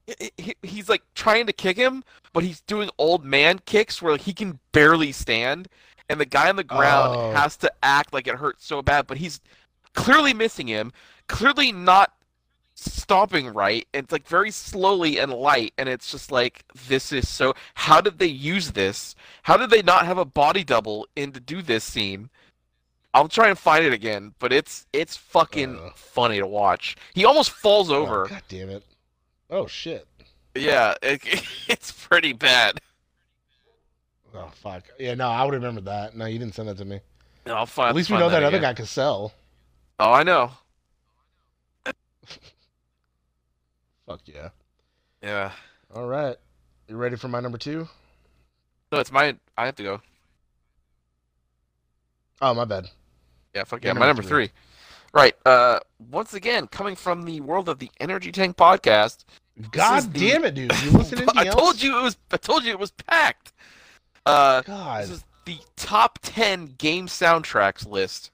[0.07, 4.16] he- he, he's like trying to kick him, but he's doing old man kicks where
[4.16, 5.68] he can barely stand,
[6.09, 7.33] and the guy on the ground Oh.
[7.33, 9.40] has to act like it hurts so bad, but he's
[9.95, 10.93] clearly missing him,
[11.29, 12.12] clearly not
[12.75, 13.87] stomping right.
[13.95, 17.55] and It's like very slowly and light, and it's just like this is so.
[17.75, 19.14] How did they use this?
[19.45, 22.31] How did they not have a body double in to do this scene?
[23.12, 25.90] I'll try and find it again, but it's it's fucking Uh.
[25.95, 26.97] funny to watch.
[27.14, 28.27] He almost falls Oh, over.
[28.29, 28.83] God damn it!
[29.49, 30.07] Oh shit!
[30.57, 31.23] Yeah, it,
[31.69, 32.81] it's pretty bad.
[34.35, 34.85] Oh fuck!
[34.99, 36.16] Yeah, no, I would remember that.
[36.16, 37.01] No, you didn't send that to me.
[37.47, 37.90] I'll find.
[37.90, 39.33] At least we know that, other guy can sell.
[40.01, 40.51] Oh, I know.
[44.07, 44.49] Fuck yeah!
[45.23, 45.53] Yeah.
[45.94, 46.37] All right,
[46.88, 47.88] you ready for my number two?
[48.92, 49.37] No, it's my.
[49.57, 50.01] I have to go.
[52.42, 52.88] Oh, my bad.
[53.55, 53.99] Yeah, fuck Your yeah.
[53.99, 54.51] My number number three.
[55.12, 55.35] Right.
[55.47, 55.79] Uh,
[56.11, 59.25] once again, coming from the world of the Energy Tank podcast,
[59.70, 60.73] God is the- damn it, dude!
[60.83, 61.55] You listen to anything I else?
[61.55, 62.16] told you it was.
[62.33, 63.53] I told you it was packed.
[64.27, 65.05] Uh, God.
[65.05, 68.31] this is the top ten game soundtracks list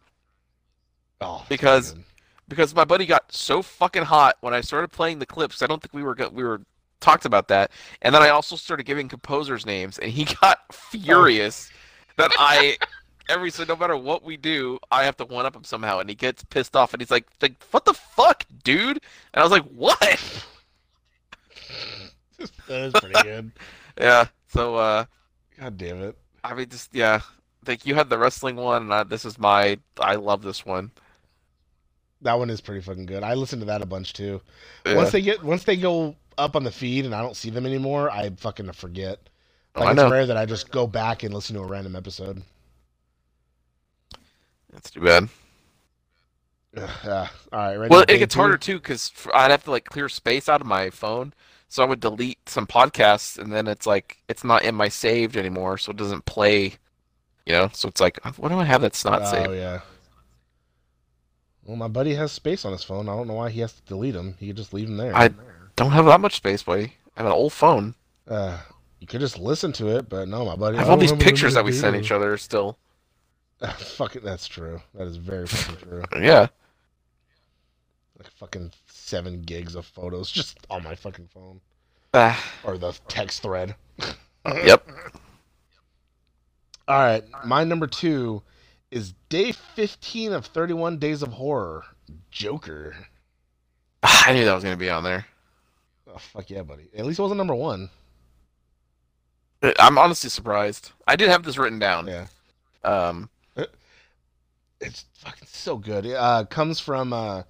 [1.21, 2.05] Oh, because- dude.
[2.49, 5.63] because my buddy got so fucking hot when I started playing the clips.
[5.63, 6.63] I don't think we were we were
[7.01, 7.71] talked about that,
[8.03, 11.71] and then I also started giving composers names, and he got furious
[12.17, 12.77] that I.
[13.29, 16.09] Every so no matter what we do, I have to one up him somehow, and
[16.09, 19.01] he gets pissed off, and he's like, like "What the fuck, dude?"
[19.33, 20.01] And I was like, "What?"
[22.67, 23.53] that is pretty good.
[24.01, 24.27] Yeah.
[24.49, 25.05] So, uh,
[25.61, 26.17] God damn it!
[26.43, 27.21] I mean, just yeah.
[27.67, 29.79] Like you had the wrestling one, and I, this is my.
[30.01, 30.91] I love this one.
[32.23, 33.23] That one is pretty fucking good.
[33.23, 34.41] I listen to that a bunch too.
[34.87, 34.97] Yeah.
[34.97, 37.67] Once they get once they go up on the feed and I don't see them
[37.67, 39.29] anymore, I fucking forget.
[39.75, 40.11] Oh, Like I it's know.
[40.11, 42.43] rare that I just go back and listen to a random episode.
[44.73, 45.29] That's too bad.
[46.77, 47.29] Yeah.
[47.53, 47.77] All right.
[47.77, 48.41] Ready Well, it gets two?
[48.41, 51.33] harder too because I'd have to like clear space out of my phone,
[51.71, 55.37] so I would delete some podcasts, and then it's like it's not in my saved
[55.37, 56.75] anymore, so it doesn't play.
[57.47, 59.49] You know, so it's like, what do I have that's not oh saved?
[59.49, 59.81] Oh yeah.
[61.65, 63.09] Well, my buddy has space on his phone.
[63.09, 64.35] I don't know why he has to delete them.
[64.39, 65.15] He could just leave them there.
[65.17, 65.31] I
[65.77, 66.95] don't have that much space, buddy.
[67.17, 67.95] I have an old phone.
[68.27, 68.59] Uh,
[68.99, 70.77] you could just listen to it, but no, my buddy.
[70.77, 72.79] I have I all these pictures that we sent each other still.
[73.77, 74.83] Fuck it, that's true.
[74.95, 76.03] That is very fucking true.
[76.21, 76.49] Yeah.
[78.19, 78.73] Like fucking
[79.11, 81.61] seven gigs of photos just on my fucking phone
[82.15, 83.75] Ah, or the text thread.
[84.65, 84.85] yep.
[86.89, 88.43] All right, my number two
[88.91, 91.85] is day fifteen of thirty-one Days of Horror.
[92.33, 92.97] Joker.
[94.03, 95.25] I knew that was gonna be on there.
[96.13, 96.89] Oh fuck yeah, buddy.
[96.97, 97.91] At least it wasn't number one.
[99.79, 100.91] I'm honestly surprised.
[101.07, 102.07] I did have this written down.
[102.09, 102.27] Yeah.
[102.83, 103.29] Um,
[104.81, 106.07] It's fucking so good.
[106.07, 107.43] It uh, comes from uh,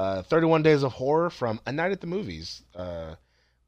[0.00, 2.62] uh, 31 Days of Horror from A Night at the Movies.
[2.74, 3.16] Uh,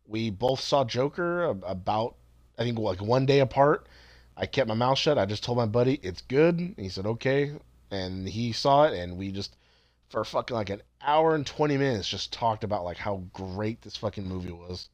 [0.07, 2.16] we both saw Joker about,
[2.59, 3.87] I think, like one day apart.
[4.37, 5.18] I kept my mouth shut.
[5.18, 6.59] I just told my buddy, it's good.
[6.59, 7.53] And he said, okay.
[7.90, 9.57] And he saw it, and we just,
[10.09, 13.97] for fucking like an hour and 20 minutes, just talked about like how great this
[13.97, 14.88] fucking movie was.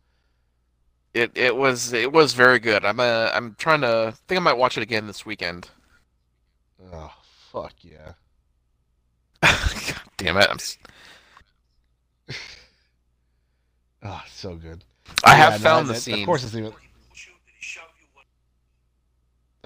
[1.15, 2.85] it it was it was very good.
[2.85, 5.69] I'm uh I'm trying to I think I might watch it again this weekend.
[6.93, 7.13] Oh,
[7.53, 8.13] fuck yeah.
[9.43, 10.47] God damn it!
[10.51, 10.59] I'm,
[14.03, 14.85] Oh, so good.
[15.25, 16.21] I Yeah, have no, found the that- scene.
[16.21, 16.73] Of course, it's even.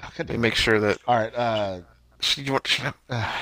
[0.02, 1.34] Oh, Let me make sure that All right.
[1.34, 1.80] Uh,
[2.20, 3.40] should you want I-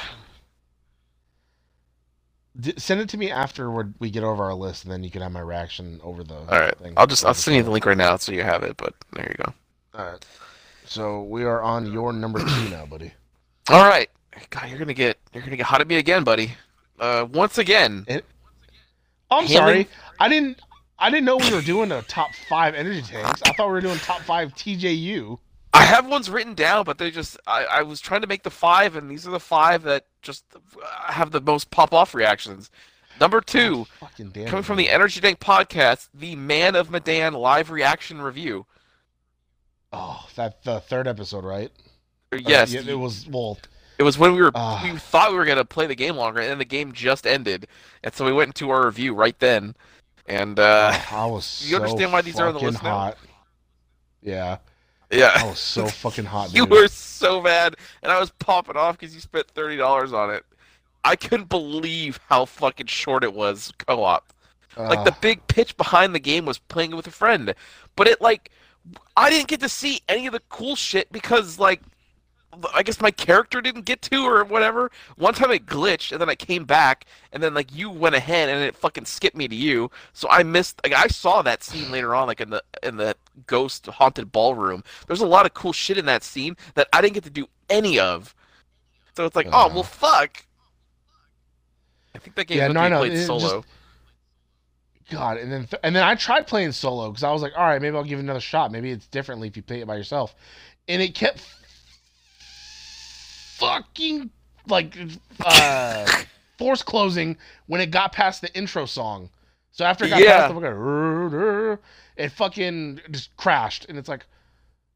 [2.58, 5.22] D- send it to me after we're, get over our list, and then you can
[5.22, 6.34] have my reaction over the.
[6.34, 6.92] All right, thing.
[6.96, 8.76] I'll just I'll send you the link right now so you have it.
[8.76, 9.52] But there you go.
[9.94, 10.26] All right.
[10.84, 13.12] So we are on your number two now, buddy.
[13.70, 14.10] All right,
[14.50, 16.52] God, you're gonna get you're gonna get hot at me again, buddy.
[16.98, 18.04] Uh, once again.
[18.08, 18.18] Oh,
[19.38, 19.88] I'm Handling- sorry.
[20.18, 20.60] I didn't.
[21.00, 23.40] I didn't know we were doing a top five energy tanks.
[23.44, 25.38] I thought we were doing top five TJU.
[25.72, 28.50] I have ones written down, but they just I, I was trying to make the
[28.50, 32.70] five, and these are the five that just uh, have the most pop off reactions.
[33.20, 33.86] Number two,
[34.16, 34.46] damn.
[34.46, 34.88] coming it, from the.
[34.90, 38.66] Energy Tank podcast, the Man of Medan live reaction review.
[39.92, 41.70] Oh, that the third episode, right?
[42.32, 43.26] Or, Or- Yes, yeah, it was.
[43.28, 43.58] Well,
[43.98, 44.80] it was when we were Ah.
[44.82, 47.66] we thought we were gonna play the game longer, and then the game just ended,
[48.02, 49.74] and so we went into our review right then.
[50.30, 51.64] And uh, I was.
[51.68, 53.14] you understand why these are on the list now?
[54.22, 54.58] Yeah,
[55.10, 56.54] yeah, I was so fucking hot.
[56.54, 56.70] you dude.
[56.70, 60.44] were so mad, and I was popping off because you spent thirty dollars on it.
[61.04, 64.32] I couldn't believe how fucking short it was co-op.
[64.76, 67.54] Like the big pitch behind the game was playing with a friend,
[67.96, 68.50] but it like
[69.16, 71.82] I didn't get to see any of the cool shit because like
[72.74, 74.90] I guess my character didn't get to or whatever.
[75.16, 78.48] One time it glitched and then I came back and then like you went ahead
[78.48, 79.90] and it fucking skipped me to you.
[80.14, 83.16] So I missed like I saw that scene later on like in the in the
[83.46, 84.82] ghost haunted ballroom.
[85.06, 87.46] There's a lot of cool shit in that scene that I didn't get to do
[87.68, 88.34] any of.
[89.16, 90.44] So it's like, oh well fuck.
[92.14, 92.98] I think that game Yeah, no, know.
[92.98, 93.64] played It just- solo.
[95.10, 97.82] God, and then and then I tried playing solo because I was like, all right,
[97.82, 98.70] maybe I'll give it another shot.
[98.70, 100.36] Maybe it's differently if you play it by yourself,
[100.86, 101.44] and it kept
[103.60, 104.30] fucking
[104.68, 104.96] like
[105.44, 106.06] uh,
[106.58, 109.30] force closing when it got past the intro song.
[109.72, 110.48] So after it got Yeah.
[110.48, 111.78] past the fucking,
[112.16, 114.26] it fucking just crashed, and it's like,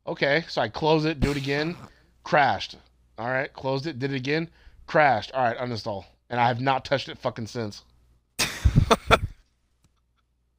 [0.06, 1.76] okay, so I close it, do it again,
[2.24, 2.76] crashed.
[3.16, 4.50] All right, closed it, did it again,
[4.86, 5.30] crashed.
[5.32, 7.82] All right, uninstall, and I have not touched it fucking since.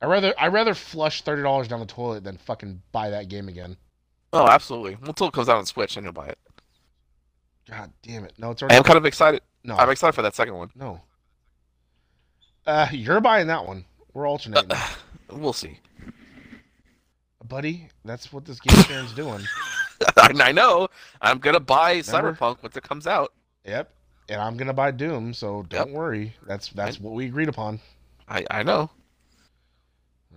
[0.01, 3.47] I rather I rather flush thirty dollars down the toilet than fucking buy that game
[3.47, 3.77] again.
[4.33, 4.95] Oh, absolutely.
[4.95, 6.37] Well, Until it comes out on Switch, then you'll buy it.
[7.69, 8.33] God damn it!
[8.37, 9.41] No, it's I'm kind of excited.
[9.63, 10.69] no I'm excited for that second one.
[10.75, 11.01] no.
[12.67, 13.85] Uh, you're buying that one.
[14.13, 14.71] We're alternating.
[15.31, 15.79] We'll see.
[17.47, 17.89] buddy.
[18.03, 19.41] That's what this game sharing's doing.
[20.17, 20.87] I, I know.
[21.21, 22.33] I'm gonna buy Remember?
[22.33, 23.33] Cyberpunk once it comes out.
[23.65, 23.91] Yep.
[24.29, 25.95] And I'm gonna buy Doom, so don't Yep.
[25.95, 26.33] worry.
[26.47, 27.79] That's that's what we agreed upon.
[28.27, 28.89] I I know.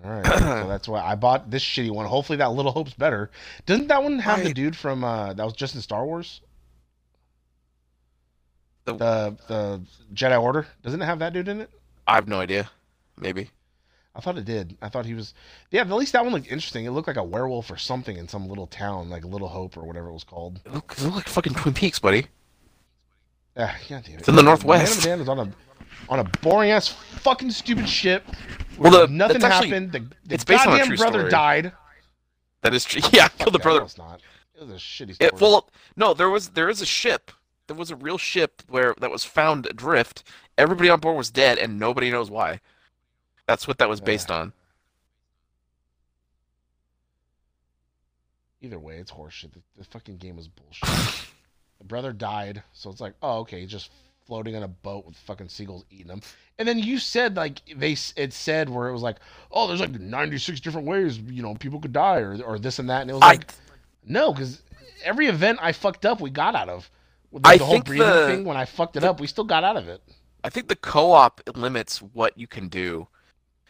[0.05, 0.27] All right.
[0.27, 0.33] so
[0.69, 2.07] that's why I bought this shitty one.
[2.07, 3.31] Hopefully that Little Hope's better.
[3.67, 6.41] Doesn't that one have the dude from uh that was just in Star Wars?
[8.93, 9.81] The- The the
[10.15, 10.67] Jedi Order?
[10.83, 11.71] Doesn't it have that dude in it?
[12.07, 12.71] I have no idea.
[13.19, 13.51] Maybe.
[14.15, 14.77] I thought it did.
[14.83, 15.33] I thought he was
[15.71, 16.85] Yeah, at least that one looked interesting.
[16.87, 19.85] It looked like a werewolf or something in some little town, like Little Hope or
[19.85, 20.61] whatever it was called.
[20.65, 22.27] It look, it look like fucking Twin Peaks, buddy.
[23.57, 24.21] Ah, God damn it.
[24.21, 25.05] It's in the Northwest.
[25.07, 25.53] Man is on a
[26.09, 28.25] on a boring ass fucking stupid ship.
[28.79, 29.93] Well, the- nothing actually- happened.
[29.93, 31.31] The, the it's based on a goddamn brother story.
[31.31, 31.73] died.
[32.63, 33.03] That is true.
[33.13, 33.81] Yeah, killed the brother.
[33.81, 34.21] No, it's not.
[34.55, 35.29] It was a shitty story.
[35.33, 37.31] It, well, no, there was there is a ship.
[37.69, 40.25] There was a real ship where that was found adrift.
[40.57, 42.61] Everybody on board was dead, and nobody knows why.
[43.47, 44.53] That's what that was based on.
[48.61, 49.53] Either way, it's horseshit.
[49.53, 50.89] The, the fucking game was bullshit.
[51.79, 53.91] the brother died, so it's like, oh, okay, he's just
[54.27, 56.21] floating on a boat with fucking seagulls eating him.
[56.59, 59.17] And then you said like they it said where it was like,
[59.51, 62.91] oh, there's like 96 different ways you know people could die or or this and
[62.91, 63.53] that, and it was I like,
[64.05, 64.63] no, because
[65.03, 66.91] every event I fucked up, we got out of.
[67.33, 69.45] The, I the whole think breathing the- thing when I fucked it up, we still
[69.45, 70.03] got out of it.
[70.45, 73.09] I think the co-op limits what you can do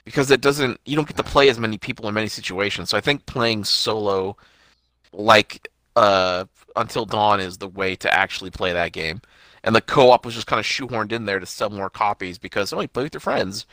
[0.04, 0.80] because it doesn't.
[0.84, 2.90] You don't get to play as many people in many situations.
[2.90, 4.36] So I think playing solo,
[5.12, 6.44] like uh,
[6.76, 9.20] Until Dawn, is the way to actually play that game.
[9.64, 12.72] And the co-op was just kind of shoehorned in there to sell more copies because
[12.72, 13.66] oh, you play with your friends.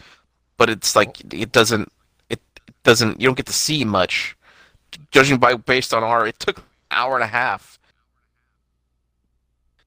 [0.57, 1.91] But it's like it doesn't.
[2.29, 2.41] It
[2.83, 3.21] doesn't.
[3.21, 4.35] You don't get to see much.
[5.11, 7.74] Judging by based on our, it took an hour and a half,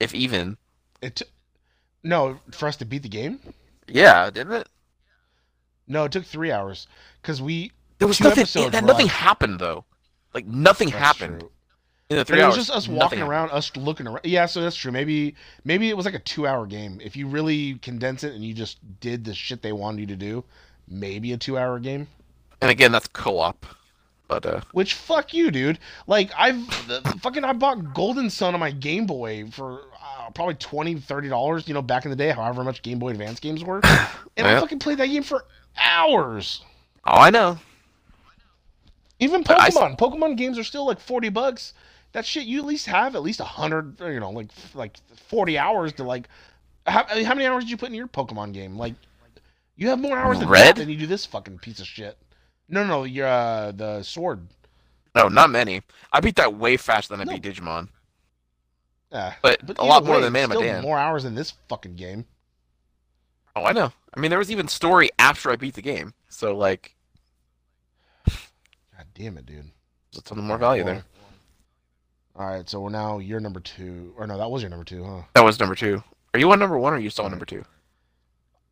[0.01, 0.57] if even.
[1.01, 1.25] It t-
[2.03, 3.41] no for us to beat the game.
[3.87, 4.69] Yeah, didn't it?
[5.87, 6.87] No, it took three hours
[7.23, 7.73] because we.
[7.99, 8.43] There was nothing.
[8.43, 9.85] episodes that nothing happened though.
[10.35, 11.51] Like nothing That's happened true.
[12.11, 13.23] in the three it was just us walking happened.
[13.23, 14.21] around, us looking around.
[14.25, 14.93] Yeah, so that's true.
[14.93, 15.35] Maybe
[15.65, 17.01] maybe it was like a two-hour game.
[17.03, 20.17] If you really condense it and you just did the shit they wanted you to
[20.17, 20.45] do,
[20.87, 22.07] maybe a two-hour game.
[22.61, 23.67] And again, that's co-op.
[24.29, 25.79] But uh, Which fuck you, dude.
[26.07, 29.81] Like I've the, fucking I bought Golden Sun on my Game Boy for
[30.35, 31.69] probably 20 30 dollars.
[31.69, 33.81] You know, back in the day, however much Game Boy Advance games were,
[34.37, 35.45] and I fucking played that game for
[35.79, 36.63] hours.
[37.07, 37.59] oh, I know.
[39.21, 41.75] Even I- I- Pokemon, Pokemon games are still like forty bucks.
[42.13, 44.97] That shit, you at least have at least a hundred, you know, like like
[45.29, 46.29] forty hours to like.
[46.87, 48.79] How, how many hours did you put in your Pokemon game?
[48.79, 48.95] Like,
[49.77, 50.77] you have more hours than Red?
[50.77, 52.17] than you do this fucking piece of shit.
[52.71, 54.47] No, no, you're uh, the sword.
[55.15, 55.83] No, not many.
[56.13, 57.39] I beat that way faster than I No.
[57.39, 57.89] beat Digimon.
[59.11, 60.83] Uh, But a either lot more than Man of Medan.
[60.83, 62.27] More hours in this fucking game.
[63.57, 63.93] Oh, I know.
[64.15, 66.15] I mean, there was even story after I beat the game.
[66.29, 66.95] So like,
[68.27, 69.71] God damn it, dude.
[70.13, 71.05] there's a ton more value there.
[72.37, 75.03] All right, so we're now you're number two, or no, that was your number two,
[75.05, 75.23] huh?
[75.35, 76.03] That was number two.
[76.35, 77.65] Are you on number one or are you still on number two?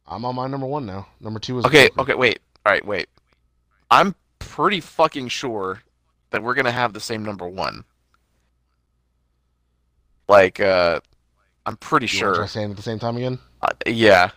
[0.07, 1.09] I'm on my number one now.
[1.21, 2.39] Number two is Okay, okay, wait.
[2.65, 3.09] All right, wait.
[3.91, 5.83] I'm pretty fucking sure
[6.31, 7.85] that we're gonna have the same number one.
[10.29, 11.01] Like, uh,
[11.65, 12.47] I'm pretty You sure.
[12.47, 13.39] saying at the same time again.
[13.63, 14.31] Uh, yeah.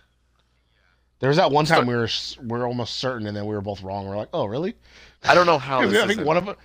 [1.18, 2.08] There was that one time we were
[2.40, 4.06] we were almost certain, and then we were both wrong.
[4.08, 4.74] We're like, oh, really?
[5.22, 6.56] I don't know how I think one of them.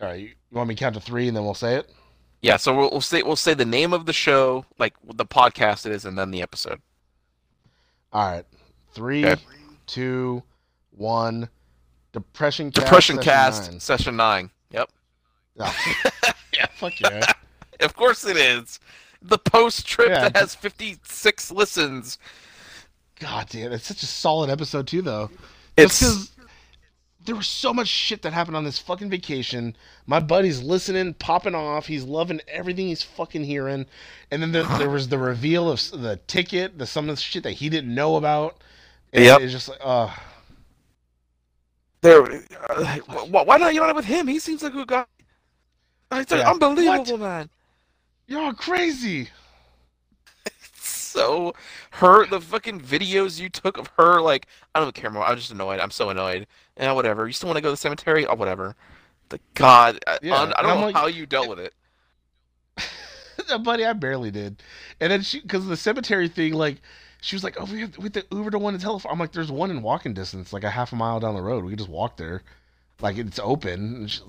[0.00, 1.90] All right, you want me to count to three, and then we'll say it.
[2.40, 5.86] Yeah, so we'll, we'll say we'll say the name of the show, like the podcast
[5.86, 6.80] it is, and then the episode.
[8.12, 8.44] All right,
[8.92, 9.42] three, Okay.
[9.86, 10.42] two,
[10.90, 11.48] one.
[12.12, 12.84] Depression cast.
[12.86, 13.80] Depression session Cast nine.
[13.80, 14.50] Session Nine.
[14.70, 14.90] Yep,
[15.60, 15.76] Oh.
[16.58, 17.32] yeah, fuck yeah.
[17.80, 18.80] of course it is.
[19.22, 20.28] The post trip Yeah.
[20.28, 22.18] that has 56 listens.
[23.20, 25.30] God damn, it's such a solid episode too, though.
[25.76, 26.30] It's because
[27.24, 29.76] there was so much shit that happened on this fucking vacation.
[30.06, 31.86] My buddy's listening, popping off.
[31.86, 33.86] He's loving everything he's fucking hearing.
[34.30, 37.42] And then there, there was the reveal of the ticket, the some of the shit
[37.42, 38.58] that he didn't know about.
[39.12, 39.40] And Yep.
[39.40, 40.10] It's just like, uh,
[42.02, 42.22] there.
[42.70, 44.26] Uh, wh- why not you not with him?
[44.28, 45.04] He seems like a good guy.
[46.10, 46.50] I it's Yeah.
[46.50, 47.50] unbelievable, man.
[48.26, 49.28] you're crazy.
[50.80, 51.54] So
[51.92, 55.24] her the fucking videos you took of her like I don't care more.
[55.24, 55.80] I'm just annoyed.
[55.80, 56.46] I'm so annoyed.
[56.76, 57.26] Yeah, whatever.
[57.26, 58.26] You still want to go to the cemetery?
[58.26, 58.76] Oh, whatever.
[59.30, 61.74] The God, I, Yeah, I and don't know like- how you dealt with it.
[63.64, 64.62] buddy, I barely did.
[65.00, 66.80] And then she, because the cemetery thing, like,
[67.20, 69.18] she was like, "Oh, we have, we have to Uber to one in telephone." I'm
[69.18, 71.64] like, "There's one in walking distance, like a half a mile down the road.
[71.64, 72.42] We can just walk there,
[73.00, 74.20] like it's open." She,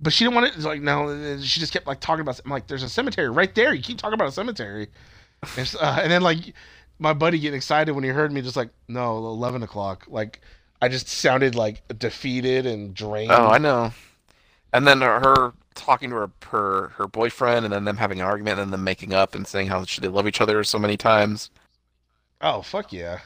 [0.00, 0.56] but she didn't want it.
[0.56, 2.40] It's like no, she just kept like talking about.
[2.44, 3.74] I'm like, "There's a cemetery right there.
[3.74, 4.88] You keep talking about a cemetery."
[5.56, 6.54] And, uh, and then like
[6.98, 10.40] my buddy getting excited when he heard me, just like, "No, eleven o'clock." Like
[10.80, 13.32] I just sounded like defeated and drained.
[13.32, 13.92] Oh, I know.
[14.72, 18.58] And then her, talking to her, her her boyfriend, and then them having an argument,
[18.58, 21.50] and then them making up and saying how they love each other so many times.
[22.40, 23.20] Oh, fuck yeah.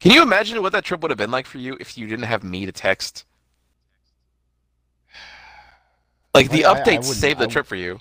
[0.00, 2.26] Can you imagine what that trip would have been like for you if you didn't
[2.26, 3.24] have me to text?
[6.34, 8.00] Like the I- I- I updates saved the trip for you.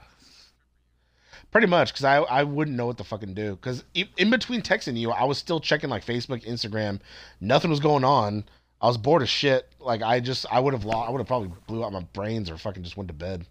[1.51, 3.51] Pretty much, because I, I wouldn't know what to fucking do.
[3.55, 6.99] Because in between texting you, I was still checking like Facebook, Instagram.
[7.41, 8.43] Nothing was going on.
[8.81, 9.69] I was bored as shit.
[9.79, 11.07] Like I just, I would have lost.
[11.07, 13.45] I would have probably blew out my brains or fucking just went to bed.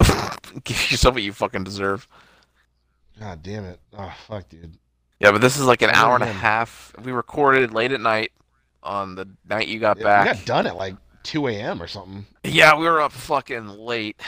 [0.64, 2.08] Give yourself what you fucking deserve.
[3.20, 3.78] God damn it.
[3.96, 4.76] Oh fuck, dude.
[5.20, 6.92] Yeah, but this is like an hour and a half.
[7.02, 8.32] We recorded late at night
[8.82, 10.26] on the night you got Yeah, back.
[10.26, 10.96] we got done at like
[11.26, 11.82] 2 a.m.
[11.82, 12.26] or something.
[12.44, 14.20] Yeah, we were up fucking late,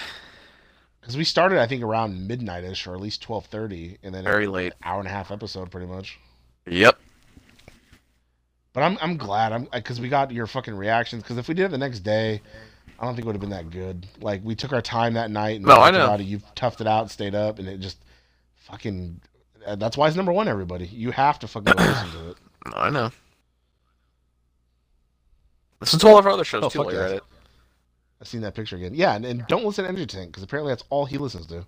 [1.01, 4.73] Because we started, I think, around midnight-ish or at least 12:30, and then very late.
[4.83, 6.19] hour and a half episode, pretty much.
[6.67, 6.99] Yep.
[8.75, 11.23] But I'm I'm glad I'm because we got your fucking reactions.
[11.23, 12.41] Because if we did it the next day,
[12.99, 14.07] I don't think it would have been that good.
[14.21, 15.57] Like we took our time that night.
[15.57, 16.13] And No, I know.
[16.15, 16.21] It.
[16.23, 17.99] You toughed it out, stayed up, and it just
[18.57, 19.21] fucking.
[19.67, 20.47] uh, That's why it's number one.
[20.49, 22.37] Everybody, you have to fucking listen to it.
[22.75, 23.11] I know.
[25.81, 27.09] Listen to all of our other shows Oh, too while you're yeah.
[27.11, 27.23] at it.
[28.21, 28.95] I've seen that picture again.
[28.95, 31.65] Yeah, and, and don't listen to Energy Tank because apparently that's all he listens to.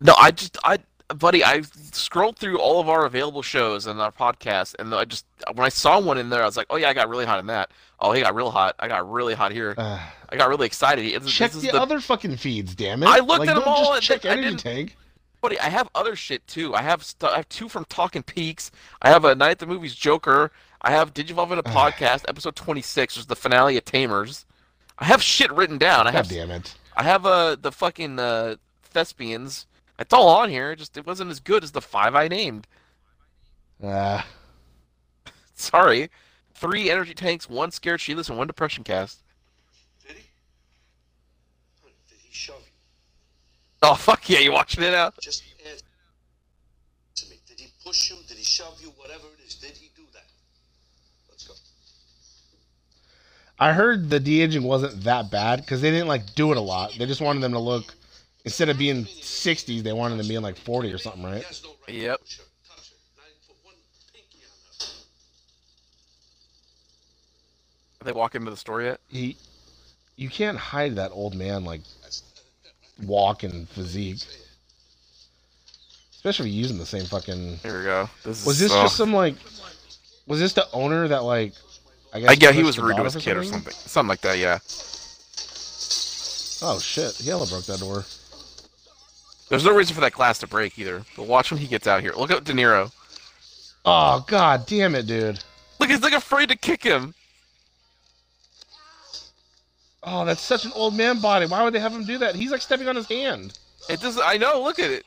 [0.00, 0.78] No, I just I
[1.16, 1.62] buddy, I
[1.92, 5.70] scrolled through all of our available shows and our podcast, and I just when I
[5.70, 7.70] saw one in there, I was like, oh yeah, I got really hot in that.
[7.98, 8.76] Oh, he got real hot.
[8.78, 9.74] I got really hot here.
[9.76, 9.98] Uh,
[10.28, 11.04] I got really excited.
[11.04, 13.06] It's, check this the, the other fucking feeds, damn it!
[13.06, 14.96] I looked like, at 'em don't all Just and check I Energy didn't- Tank.
[15.40, 15.58] buddy.
[15.58, 16.74] I have other shit too.
[16.74, 18.70] I have stu I have two from Talking Peaks.
[19.02, 20.52] I have a Night at the Movies Joker.
[20.82, 24.44] I have Digivolve in a podcast, episode twenty six, which is the finale of Tamers.
[24.98, 26.06] I have shit written down.
[26.06, 26.74] I God have damn it!
[26.96, 29.66] I have uh the fucking uh thespians.
[29.98, 30.74] It's all on here.
[30.76, 32.66] Just it wasn't as good as the five I named.
[33.82, 34.22] Uh,
[35.54, 36.10] Sorry.
[36.54, 39.22] Three energy tanks, one scared Sheilas, and one depression cast.
[40.06, 40.22] Did he?
[42.08, 42.72] Did he shove you?
[43.82, 45.12] Oh fuck yeah, you watching it now?
[45.20, 45.84] Just answer
[47.16, 47.36] to me.
[47.46, 48.16] Did he push you?
[48.26, 48.88] Did he shove you?
[48.96, 50.24] Whatever it is, did he do that?
[51.28, 51.52] Let's go.
[53.58, 56.60] I heard the de aging wasn't that bad because they didn't like do it a
[56.60, 56.94] lot.
[56.98, 57.94] They just wanted them to look
[58.46, 61.38] instead of being 60s, they wanted them to be in like 40 or something, right?
[61.38, 62.18] He has no right Yep.
[62.18, 62.96] to push her, touch her.
[63.16, 63.74] Not even put one
[64.14, 64.92] pinky on her.
[68.00, 69.00] Are they walk into the store yet?
[69.08, 69.36] He,
[70.14, 71.80] you can't hide that old man like
[73.02, 74.24] walk and physique,
[76.12, 77.56] especially using the same fucking.
[77.58, 78.08] Here we go.
[78.24, 79.34] This is Was this just some like?
[80.28, 81.52] Was this the owner that like?
[82.12, 82.28] I guess.
[82.28, 83.72] Uh, I guess he was rude to his kid or something.
[83.72, 84.58] Something like that, yeah.
[86.62, 87.16] Oh shit!
[87.16, 88.04] He hella broke that door.
[89.48, 91.04] There's no reason for that glass to break either.
[91.16, 92.12] But watch when he gets out here.
[92.16, 92.90] Look at De Niro.
[93.84, 95.38] Oh god damn it, dude!
[95.78, 97.14] Look, he's like afraid to kick him.
[100.02, 101.46] Oh, that's such an old man body.
[101.46, 102.36] Why would they have him do that?
[102.36, 103.58] He's like stepping on his hand.
[103.88, 104.22] It doesn't.
[104.24, 104.62] I know.
[104.62, 105.04] Look at it.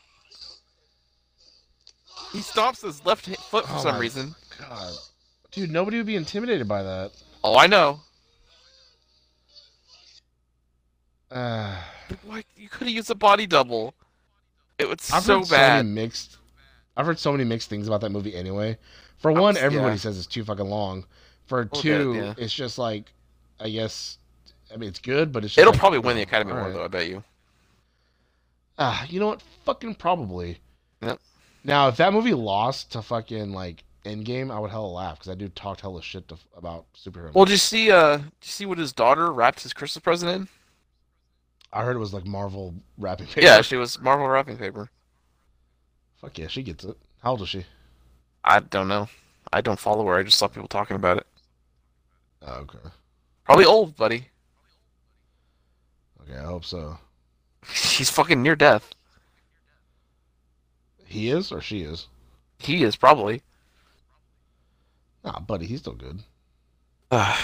[2.32, 4.34] He stomps his left foot for Oh some reason.
[4.58, 4.92] God,
[5.50, 7.12] dude, nobody would be intimidated by that.
[7.42, 8.00] Oh, I know.
[11.30, 11.76] Uh,
[12.24, 13.94] Why you could have used a body double?
[14.78, 15.86] It was I've so so bad.
[15.86, 16.38] many mixed.
[16.96, 18.34] I've heard so many mixed things about that movie.
[18.34, 18.78] Anyway,
[19.18, 19.98] for one, was- everybody yeah.
[19.98, 21.04] says it's too fucking long.
[21.46, 22.34] For two, yeah.
[22.36, 23.12] it's just like,
[23.58, 24.18] I guess,
[24.72, 26.74] I mean, it's good, but it's just It'll like, probably win the Academy Award, right.
[26.74, 26.84] though.
[26.84, 27.24] I bet you.
[28.78, 29.42] Ah, you know what?
[29.64, 30.58] Fucking probably.
[31.02, 31.18] Yep.
[31.64, 35.34] Now, if that movie lost to fucking like Endgame, I would hella laugh because I
[35.34, 37.34] do talk hella shit to, about superheroes.
[37.34, 37.90] Well, did you see?
[37.90, 40.48] Uh, did you see what his daughter wrapped his Christmas present in?
[41.72, 43.42] I heard it was like Marvel wrapping paper.
[43.42, 44.90] Yeah, she was Marvel wrapping paper.
[46.20, 46.96] Fuck yeah, she gets it.
[47.22, 47.64] How old is she?
[48.42, 49.08] I don't know.
[49.52, 50.14] I don't follow her.
[50.14, 51.26] I just saw people talking about it.
[52.42, 52.78] Oh, okay.
[53.44, 54.28] Probably old, buddy.
[56.22, 56.98] Okay, I hope so.
[57.66, 58.90] He's fucking near death.
[61.04, 62.06] He is or she is?
[62.58, 63.42] He is probably.
[65.24, 66.22] Nah, buddy, he's still good.
[67.10, 67.38] I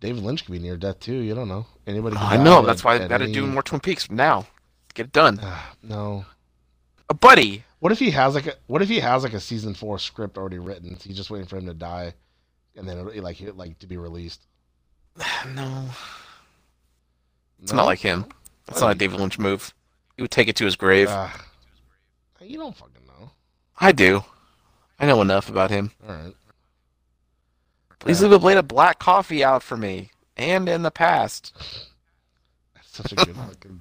[0.00, 1.16] David Lynch could be near death too.
[1.16, 1.66] You don't know.
[1.86, 2.16] Anybody?
[2.16, 2.60] die know.
[2.60, 4.46] at- That's why I got to any- do more Twin Peaks now.
[4.94, 5.38] Get it done.
[5.42, 6.24] Ah, no.
[7.08, 7.64] A buddy.
[7.80, 10.38] What if he has like a What if he has like a season four script
[10.38, 10.96] already written?
[11.02, 12.14] He's just waiting for him to die,
[12.76, 14.46] and then it'll, like he- like to be released.
[15.48, 15.88] No,
[17.62, 17.78] it's No?
[17.78, 18.26] not like him.
[18.66, 19.74] That's not a David Lynch move.
[20.16, 21.08] He would take it to his grave.
[21.10, 21.44] Ah.
[22.40, 23.30] you don't fucking know.
[23.78, 24.22] I do.
[25.00, 25.90] I know enough about him.
[26.06, 26.34] All right.
[27.98, 30.10] Please leave a blade of black coffee out for me.
[30.36, 31.54] And in the past.
[32.74, 33.80] That's such a good fucking.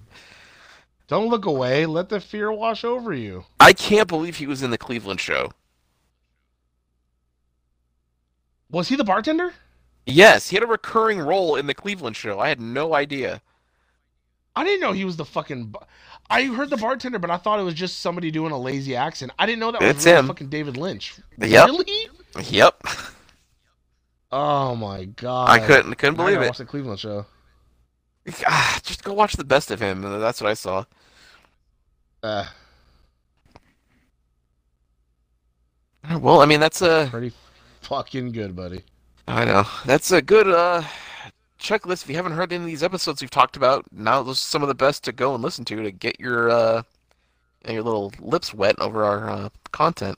[1.07, 1.85] Don't look away.
[1.85, 3.45] Let the fear wash over you.
[3.59, 5.51] I can't believe he was in the Cleveland show.
[8.71, 9.53] Was he the bartender?
[10.05, 12.39] Yes, he had a recurring role in the Cleveland show.
[12.39, 13.41] I had no idea.
[14.55, 15.73] I didn't know he was the fucking.
[16.29, 19.31] I heard the bartender, but I thought it was just somebody doing a lazy accent.
[19.39, 20.27] I didn't know that was It's really him.
[20.27, 21.15] fucking David Lynch.
[21.39, 21.67] Yep.
[21.67, 22.09] Really?
[22.43, 22.83] Yep.
[24.31, 25.49] Oh my god!
[25.49, 26.49] I couldn't couldn't I believe gotta it.
[26.49, 27.25] Watch the Cleveland show.
[28.45, 30.01] Ah, just go watch the best of him.
[30.03, 30.85] That's what I saw.
[32.21, 32.45] Uh,
[36.19, 37.31] Well, I mean, that's a pretty
[37.81, 38.83] fucking good, buddy.
[39.27, 39.63] I know.
[39.85, 40.83] That's a good uh
[41.59, 42.03] checklist.
[42.03, 44.61] If you haven't heard any of these episodes we've talked about, now those are some
[44.61, 46.83] of the best to go and listen to to get your uh
[47.67, 50.17] your little lips wet over our uh, content.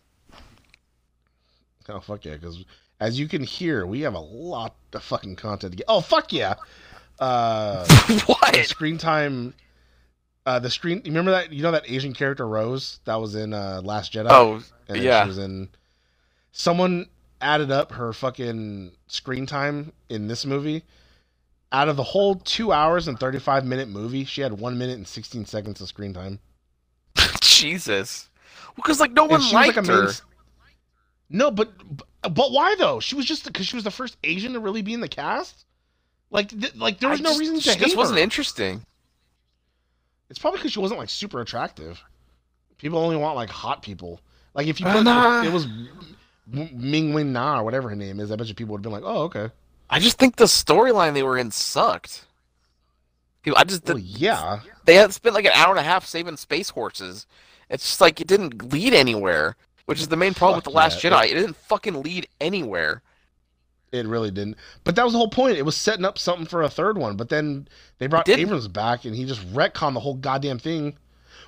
[1.90, 2.36] Oh fuck yeah!
[2.36, 2.64] Because
[3.00, 5.86] as you can hear, we have a lot of fucking content to get.
[5.88, 6.56] Oh fuck yeah!
[7.20, 7.86] Uh,
[8.26, 8.56] what?
[8.66, 9.54] screen time.
[10.46, 11.02] Uh, the screen.
[11.04, 11.52] You remember that?
[11.52, 14.28] You know that Asian character Rose that was in uh, Last Jedi.
[14.30, 15.24] Oh, and yeah.
[15.24, 15.70] She was in.
[16.52, 17.08] Someone
[17.42, 20.84] added up her fucking screen time in this movie.
[21.74, 24.98] Out of the whole two hours and thirty five minute movie, she had one minute
[24.98, 26.40] and sixteen seconds of screen time.
[27.42, 28.30] Jesus.
[28.76, 29.92] Because like no one liked like a main.
[30.08, 30.12] her.
[31.30, 31.72] No, but
[32.24, 33.00] but why though?
[33.00, 35.66] She was just because she was the first Asian to really be in the cast.
[36.30, 38.24] Like th- like there was I no just- reason to She hate just wasn't her.
[38.24, 38.84] interesting.
[40.30, 42.02] It's probably because she wasn't like super attractive.
[42.78, 44.20] People only want like hot people.
[44.54, 45.42] Like if you Uh, put nah.
[45.42, 45.68] if it was
[46.48, 48.92] Ming Wen Na or whatever her name is, I bet you people would have been
[48.92, 49.50] like, oh okay.
[49.92, 52.26] I just think the storyline they were in sucked.
[53.44, 54.62] Dude, I just Well, yeah.
[54.86, 57.28] they had spent like an hour and a half saving space horses.
[57.70, 61.00] It's just like it didn't lead anywhere, which is the main problem with the Last.
[61.00, 61.26] Jedi.
[61.26, 63.02] It didn't fucking lead anywhere.
[63.92, 64.56] It really didn't.
[64.86, 65.58] But that was the whole point.
[65.58, 67.18] It was setting up something for a third one.
[67.18, 67.68] But then
[67.98, 68.30] they brought.
[68.30, 70.98] Abrams back and he just retconned the whole goddamn thing.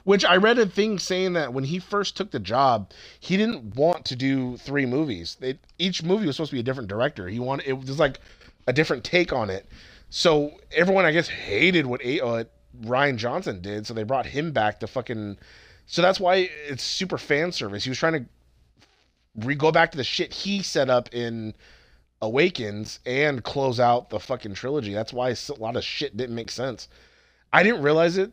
[0.04, 3.76] Which I read a thing saying that when he first took the job, he didn't
[3.76, 5.38] want to do three movies.
[5.80, 7.30] Each movie was supposed to be a different director.
[7.30, 8.20] He wanted it was like
[8.68, 9.66] a different take on it.
[10.10, 12.44] So everyone, I guess, hated what A- uh,
[12.82, 13.88] Rian Johnson did.
[13.88, 15.38] So they brought him back to fucking.
[15.86, 17.84] So that's why it's super fan service.
[17.84, 18.26] He was trying to
[19.48, 21.54] re- go back to the shit he set up in
[22.22, 24.94] Awakens and close out the fucking trilogy.
[24.94, 26.88] That's why a lot of shit didn't make sense.
[27.52, 28.32] I didn't realize it.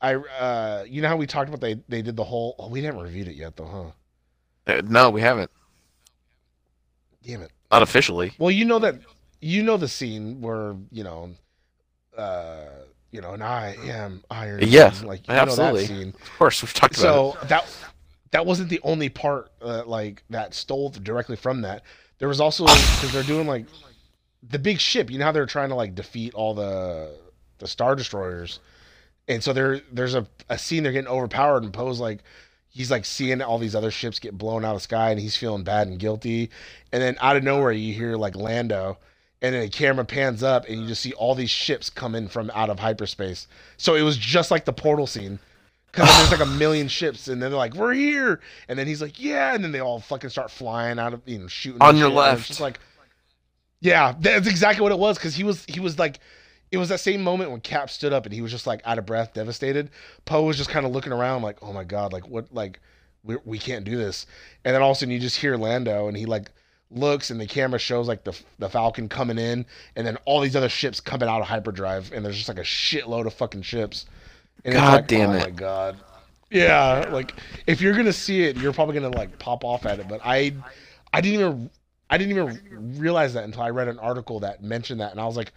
[0.00, 2.82] I uh you know how we talked about they they did the whole oh we
[2.82, 3.92] haven't reviewed it yet though,
[4.66, 4.72] huh?
[4.72, 5.50] Uh, No, we haven't.
[7.22, 7.50] Damn it.
[7.70, 8.32] Not officially.
[8.38, 8.96] Well, you know that
[9.40, 11.30] you know the scene where, you know,
[12.16, 12.66] uh
[13.10, 14.60] you know, and I am Iron.
[14.66, 15.82] Yes, Man, like you absolutely.
[15.82, 16.08] know that scene.
[16.20, 17.64] Of course, we've talked about So that
[18.32, 21.84] that wasn't the only part uh, like that stole directly from that.
[22.18, 23.66] There was also because they're doing like
[24.42, 25.10] the big ship.
[25.10, 27.16] You know how they're trying to like defeat all the
[27.58, 28.58] the star destroyers,
[29.28, 32.20] and so there there's a, a scene they're getting overpowered and Poe's like
[32.68, 35.36] he's like seeing all these other ships get blown out of the sky and he's
[35.36, 36.50] feeling bad and guilty,
[36.92, 38.98] and then out of nowhere you hear like Lando.
[39.42, 42.28] And then the camera pans up, and you just see all these ships come in
[42.28, 43.46] from out of hyperspace.
[43.76, 45.38] So it was just like the portal scene.
[45.92, 49.02] Because there's like a million ships, and then they're like, "We're here," and then he's
[49.02, 51.94] like, "Yeah," and then they all fucking start flying out of, you know, shooting On
[51.94, 52.46] your shit, it's left.
[52.46, 52.80] just like,
[53.80, 55.18] yeah, that's exactly what it was.
[55.18, 56.20] Because he was, he was like,
[56.70, 58.98] it was that same moment when Cap stood up and he was just like out
[58.98, 59.90] of breath, devastated.
[60.24, 62.80] Poe was just kind of looking around, like, "Oh my god, like what, like
[63.22, 64.26] we we can't do this,"
[64.64, 66.50] and then all of a sudden you just hear Lando, and he like
[66.90, 70.56] looks, and the camera shows like the the Falcon coming in, and then all these
[70.56, 74.06] other ships coming out of hyperdrive, and there's just like a shitload of fucking ships.
[74.64, 75.36] And God like, damn oh it.
[75.36, 75.96] Oh my god.
[76.50, 77.34] Yeah, like
[77.66, 80.08] if you're gonna see it, you're probably gonna like pop off at it.
[80.08, 80.54] But I,
[81.12, 81.70] I didn't even,
[82.10, 85.26] I didn't even realize that until I read an article that mentioned that, and I
[85.26, 85.52] was like,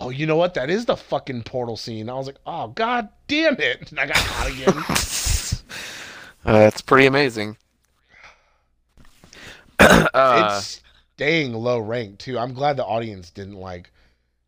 [0.00, 0.54] oh, you know what?
[0.54, 2.08] That is the fucking portal scene.
[2.08, 3.90] I was like, oh god damn it!
[3.90, 4.84] And I got hot again.
[6.42, 7.54] Uh, it's pretty amazing.
[9.78, 10.82] uh, it's
[11.16, 12.38] staying low rank too.
[12.38, 13.92] I'm glad the audience didn't like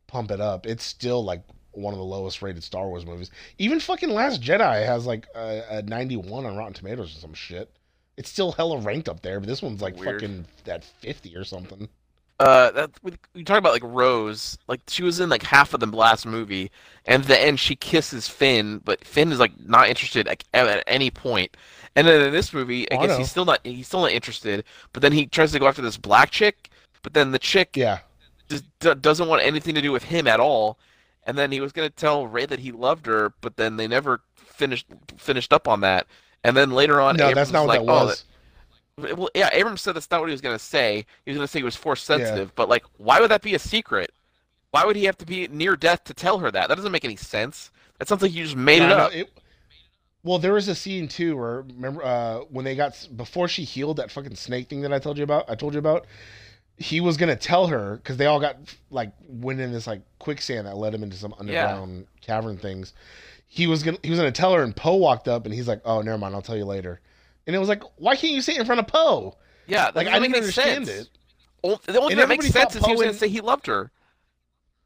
[0.07, 0.66] pump it up.
[0.66, 1.42] It's still like
[1.72, 3.30] one of the lowest rated Star Wars movies.
[3.59, 7.70] Even fucking Last Jedi has like a, a 91 on Rotten Tomatoes or some shit.
[8.16, 10.20] It's still hella ranked up there, but this one's like Weird.
[10.20, 11.88] fucking at 50 or something.
[12.43, 14.59] Uh, that we, talk about like Rose.
[14.66, 16.70] Like she was in like half of the last movie,
[17.07, 20.82] and at the end she kisses Finn, but Finn is like not interested at, at
[20.86, 21.57] any point.
[21.95, 24.12] And then in this movie, I Oh, I guess he's still not he's still not
[24.12, 24.64] interested.
[24.93, 26.70] But then he tries to go after this black chick,
[27.03, 28.01] but then the chick Yeah.
[28.49, 30.78] just d- doesn't want anything to do with him at all.
[31.24, 34.20] And then he was gonna tell Rey that he loved her, but then they never
[34.34, 34.86] finished
[35.16, 36.07] finished up on that.
[36.43, 38.16] And then later on, No, Abrams that's not what like, that "Oh, was.
[38.22, 38.24] that-
[38.99, 41.07] well, yeah, Abrams said that's not what he was gonna say.
[41.24, 43.59] He was gonna say he was force sensitive, but like, why would that be a
[43.59, 44.12] secret?
[44.70, 46.68] Why would he have to be near death to tell her that?
[46.68, 47.70] That doesn't make any sense.
[47.99, 49.14] That sounds like you just made Yeah, it no, up.
[49.14, 49.32] it-
[50.24, 53.97] well, there was a scene too where remember uh, when they got before she healed
[53.97, 55.51] that fucking snake thing that I told you about.
[55.51, 56.07] I told you about.
[56.76, 58.57] he was gonna tell her because they all got
[58.90, 62.93] like went in this like quicksand that led him into some underground cavern things.
[63.49, 65.80] He was gonna he was gonna tell her, and Poe walked up, and he's like,
[65.84, 67.01] "Oh, never mind, I'll tell you later."
[67.47, 69.36] And it was like, why can't you say it in front of Poe?
[69.66, 71.09] Yeah, Like I didn't understand sense.
[71.09, 71.09] it.
[71.62, 73.40] The only And thing that makes sense is he was Poe going to say he
[73.40, 73.90] loved her.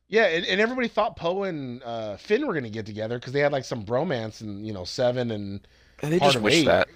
[0.08, 3.40] Yeah, and, and everybody thought Poe and uh, Finn were gonna get together because they
[3.40, 5.66] had like some bromance and you know seven and
[6.00, 6.66] And they Part just of wish eight.
[6.66, 6.88] that.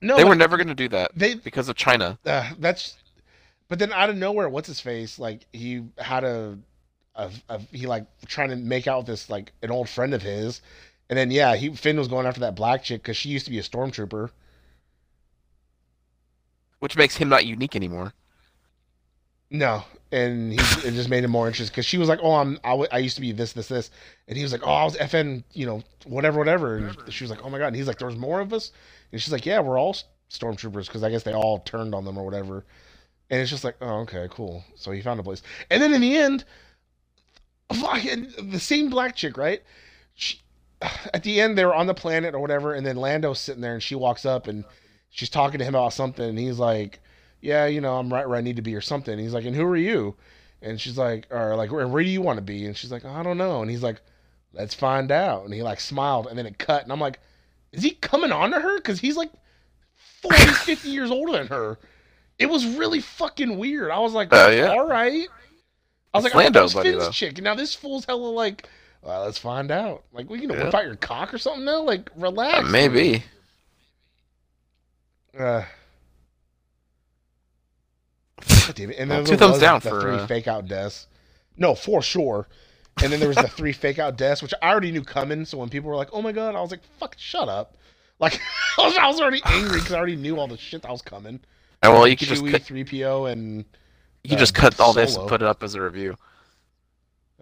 [0.00, 2.18] no, They were never going to do that they because of China.
[2.26, 2.96] uh, that's
[3.68, 6.58] but then out of nowhere what's his face like he had a,
[7.16, 10.60] a, a he like trying to make out this like an old friend of his
[11.08, 13.50] and then yeah he finn was going after that black chick because she used to
[13.50, 14.30] be a stormtrooper.
[16.78, 18.14] Which makes him not unique anymore.
[19.50, 22.58] no and he it just made him more interested because she was like oh i'm
[22.64, 23.90] I, w- I used to be this this this.
[24.28, 26.76] And he was like oh i was fn you know whatever whatever.
[26.76, 27.68] And she was like oh my god.
[27.68, 28.72] And he's like there's more of us?
[29.12, 29.96] And she's like yeah we're all
[30.30, 32.64] stormtroopers because i guess they all turned on them or whatever.
[33.30, 34.64] And it's just like oh okay cool.
[34.76, 35.42] So he found a place.
[35.70, 36.44] And then in the end
[37.72, 39.62] fucking the same black chick right?
[40.14, 40.40] She,
[41.12, 43.74] at the end they were on the planet or whatever and then lando's sitting there
[43.74, 44.64] and she walks up and
[45.10, 47.00] she's talking to him about something and he's like
[47.40, 49.12] yeah you know i'm right where i need to be or something.
[49.12, 50.14] And he's like and who are you?
[50.62, 52.64] And she's like or like where, where do you want to be?
[52.66, 53.60] And she's like i don't know.
[53.62, 54.00] And he's like
[54.52, 55.44] let's find out.
[55.44, 57.20] And he like smiled and then it cut and i'm like
[57.72, 58.76] is he coming on to her?
[58.76, 59.30] Because he's like
[60.22, 61.78] 40 50 years older than her.
[62.38, 63.90] It was really fucking weird.
[63.90, 64.68] I was like Oh, yeah.
[64.68, 65.28] all right.
[66.12, 67.10] I was It's like Lando's that Lando, buddy, Finn's though.
[67.10, 67.42] chick.
[67.42, 68.68] Now this fool's hella like
[69.04, 70.64] well, let's find out like we gonna Yeah.
[70.64, 73.22] whip out your cock or something now like relax Uh, maybe.
[75.38, 75.62] uh,
[78.66, 78.98] God damn it.
[78.98, 81.06] And Well, then two there thumbs was down the for, three uh, fake out deaths.
[81.56, 82.48] No, for sure.
[83.02, 85.44] And then there was the three fake out deaths, which I already knew coming.
[85.44, 87.76] So when people were like, "Oh my god," I was like, "Fuck, shut up!"
[88.20, 88.40] Like
[88.78, 91.02] I was, I was already angry because I already knew all the shit that was
[91.02, 91.40] coming.
[91.82, 93.64] Oh, well, you could just Chewie, cut, three PO, and
[94.22, 96.16] you could uh, just cut all this and put it up as a review.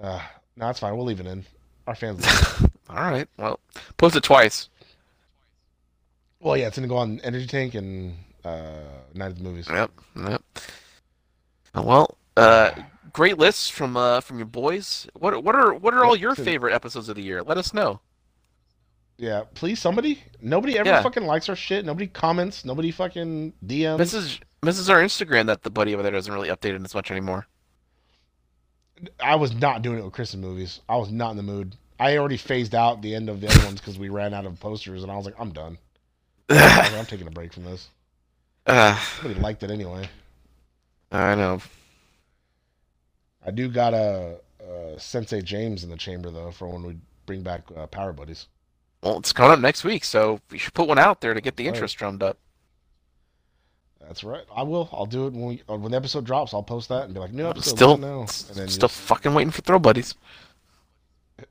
[0.03, 0.21] uh,
[0.57, 0.97] no, it's fine.
[0.97, 1.45] We'll leave it in.
[1.87, 2.25] Our fans.
[2.89, 3.29] All right.
[3.39, 3.59] Well,
[3.97, 4.69] post it twice.
[6.41, 8.71] well, yeah, it's gonna go on Energy Tank and uh,
[9.15, 9.69] Night of the Movies.
[9.69, 9.91] Yep.
[10.17, 10.43] Yep.
[11.75, 12.71] Uh, Well, uh,
[13.13, 15.07] great lists from uh from your boys.
[15.15, 17.43] What what are what are all your favorite episodes of the year?
[17.43, 18.01] Let us know.
[19.19, 20.23] Yeah, please, somebody.
[20.41, 21.03] Nobody ever Yeah.
[21.03, 21.85] fucking likes our shit.
[21.85, 22.65] Nobody comments.
[22.65, 23.99] Nobody fucking DMs.
[23.99, 26.83] This is this is our Instagram that the buddy over there doesn't really update it
[26.85, 27.47] as much anymore.
[29.23, 30.81] I was not doing it with Kristen movies.
[30.89, 31.77] I was not in the mood.
[31.99, 34.59] I already phased out the end of the other ones because we ran out of
[34.61, 35.79] posters, and I was like, I'm done.
[36.51, 37.89] I I'm taking a break from this.
[38.67, 40.09] uh, Nobody liked it anyway.
[41.11, 41.61] I know.
[43.45, 46.97] I do got a, uh Sensei James in the chamber though for when we
[47.27, 48.47] bring back uh, Power Buddies.
[49.03, 51.57] Well, it's coming up next week, so we should put one out there to get
[51.57, 51.75] the Right.
[51.75, 52.39] interest drummed up.
[54.07, 54.45] That's right.
[54.55, 54.89] I will.
[54.93, 56.53] I'll do it when we uh, when the episode drops.
[56.53, 57.77] I'll post that and be like, new episode.
[57.77, 58.21] Still, now.
[58.21, 60.15] And then still fucking waiting for throw buddies.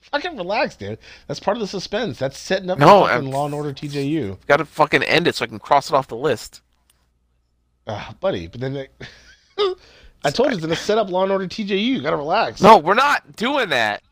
[0.00, 0.98] fucking relax, dude.
[1.26, 2.18] That's part of the suspense.
[2.18, 4.38] That's setting up No, fucking I'm- Law and Order TJU.
[4.46, 6.60] Got to fucking end it so I can cross it off the list.
[7.86, 8.88] Uh, buddy, but then they,
[10.24, 11.76] I told you it's gonna set up Law and Order TJU.
[11.76, 12.60] You gotta relax.
[12.62, 14.02] No, we're not doing that.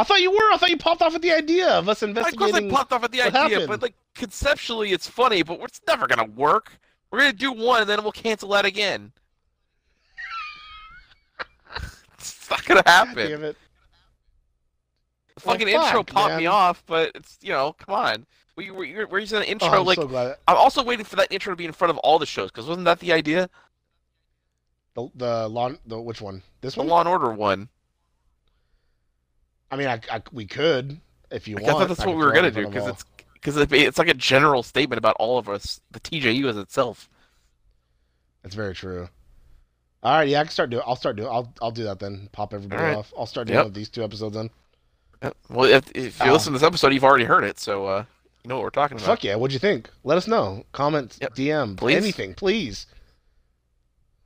[0.00, 0.50] I thought you were.
[0.50, 2.42] I thought you popped off at the idea of us investigating.
[2.42, 3.68] Of course, I popped off at the idea, happened.
[3.68, 6.72] but like conceptually, it's funny, but it's never gonna work.
[7.10, 9.12] We're gonna do one, and then we'll cancel that again.
[12.14, 13.28] it's not gonna happen.
[13.30, 13.56] Damn it.
[15.34, 18.26] The fucking Well, intro fuck, popped me off, but it's you know, come on.
[18.56, 20.36] We we we're, we're using an Oh, intro I'm like so glad.
[20.48, 22.66] I'm also waiting for that intro to be in front of all the shows because
[22.66, 23.50] wasn't that the idea?
[24.94, 26.42] The, the law, the which one?
[26.62, 26.88] This The one?
[26.88, 27.68] Law and Order one.
[29.70, 31.00] I mean, I, I we could
[31.30, 31.76] if you Like, want.
[31.76, 33.04] I thought that's I what we were gonna do because it's
[33.34, 37.08] because it's like a general statement about all of us, the TJU as itself.
[38.42, 39.08] That's very true.
[40.02, 40.82] All right, yeah, I can start doing.
[40.86, 41.28] I'll start doing.
[41.28, 42.28] I'll I'll do that then.
[42.32, 42.96] Pop everybody right.
[42.96, 43.12] off.
[43.18, 43.74] I'll start doing Yep.
[43.74, 44.50] these two episodes then.
[45.22, 45.36] Yep.
[45.50, 46.32] Well, if, if you Oh.
[46.32, 48.04] listen to this episode, you've already heard it, so uh,
[48.42, 49.06] you know what we're talking about.
[49.06, 49.36] Fuck yeah!
[49.36, 49.90] What'd you think?
[50.04, 50.64] Let us know.
[50.72, 51.34] Comment, Yep.
[51.34, 51.96] DM, Please.
[51.96, 52.86] anything, please.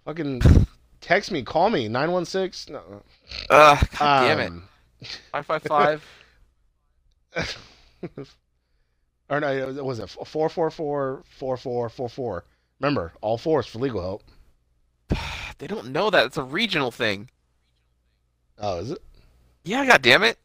[0.05, 0.43] Fucking
[1.01, 2.69] text me, call me nine one six.
[2.69, 3.03] No,
[3.51, 4.53] Uh, God damn it.
[5.33, 6.05] Five five five.
[9.29, 12.45] or no, it was it four four four four four four four?
[12.81, 14.23] Remember, all fours for legal help.
[15.59, 17.31] They don't know that it's a regional thing.
[18.59, 18.99] Oh, is it?
[19.63, 20.37] Yeah, god damn it.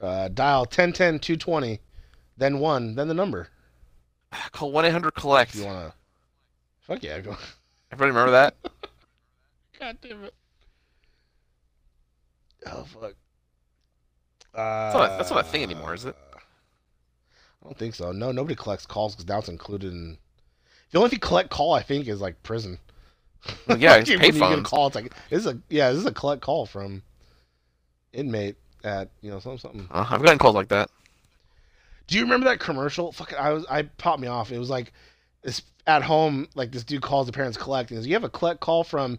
[0.00, 1.78] Uh, dial 1010 220,
[2.38, 3.48] then one, then the number.
[4.52, 5.54] Call one eight hundred collect.
[5.54, 5.92] If you wanna.
[6.80, 7.36] Fuck yeah, go.
[7.92, 8.54] Everybody remember that?
[9.78, 10.34] God damn it.
[12.66, 13.14] Oh fuck.
[14.54, 14.56] Uh,
[14.92, 16.16] That's not a- that's not a thing anymore, is it?
[17.62, 18.12] I don't think so.
[18.12, 20.18] No, nobody collects calls because now it's included in.
[20.92, 22.78] The only thing collect call I think is like prison.
[23.66, 24.64] Well, yeah, Like, it's when you get a payphones.
[24.64, 27.02] call, it's like this is a yeah, this is a collect call from
[28.12, 29.88] inmate at you know something something.
[29.90, 30.90] Uh, I've gotten calls like that.
[32.06, 33.12] Do you remember that commercial?
[33.12, 34.52] Fuck, I was I popped me off.
[34.52, 34.92] It was like
[35.42, 38.28] this at home, like this dude calls the parents collect and goes, "You have a
[38.30, 39.18] collect call from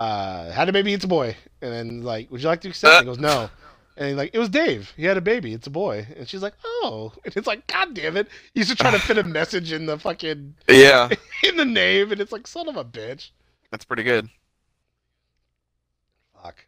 [0.00, 3.00] uh had a baby, it's a boy." And then like, "Would you like to accept?"
[3.00, 3.48] He goes, "No."
[3.96, 4.92] And he's like, "It was Dave.
[4.96, 5.52] He had a baby.
[5.52, 8.80] It's a boy." And she's like, "Oh." And it's like, "God damn it!" He's just
[8.80, 11.08] trying to fit a message in the fucking Yeah,
[11.44, 13.30] in the name, and it's like, "Son of a bitch."
[13.70, 14.28] that's pretty good.
[16.42, 16.66] Fuck.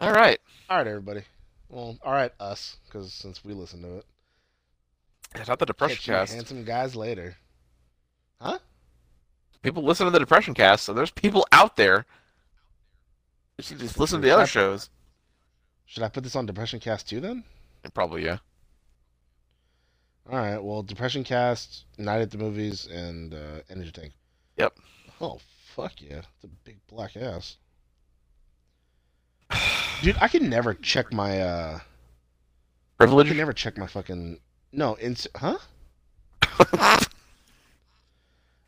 [0.00, 0.38] All right.
[0.70, 1.22] All right, everybody.
[1.68, 4.06] Well, all right, us, because since we listen to it,
[5.34, 6.32] It's not the depression cast.
[6.34, 7.36] handsome guys later.
[8.40, 8.58] Huh?
[9.62, 12.06] People listen to the depression cast, so there's people out there.
[13.58, 14.88] You should just listen to the other shows.
[15.84, 17.42] Should I put this on Depression Cast too then?
[17.92, 18.38] Probably yeah.
[20.30, 20.62] All right.
[20.62, 24.12] Well, Depression Cast, Night at the Movies, and uh, Energy Tank.
[24.58, 24.78] Yep.
[25.20, 25.40] Oh
[25.74, 26.22] fuck yeah!
[26.36, 27.56] It's a big black ass.
[30.02, 31.40] Dude, I can never check my.
[31.40, 31.80] uh
[32.98, 33.26] privilege.
[33.26, 34.38] I can never check my fucking.
[34.72, 35.26] No, ins.
[35.34, 35.58] Huh?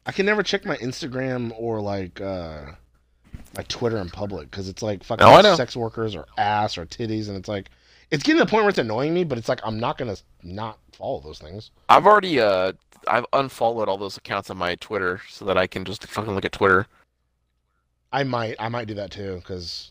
[0.06, 2.72] I can never check my Instagram or like uh
[3.56, 7.28] my Twitter in public because it's like fucking Oh, sex workers or ass or titties,
[7.28, 7.70] and it's like
[8.10, 9.24] it's getting to the point where it's annoying me.
[9.24, 11.70] But it's like I'm not gonna not follow those things.
[11.88, 12.72] I've already uh
[13.08, 16.44] I've unfollowed all those accounts on my Twitter so that I can just fucking look
[16.44, 16.86] at Twitter.
[18.12, 19.90] I might I might do that too because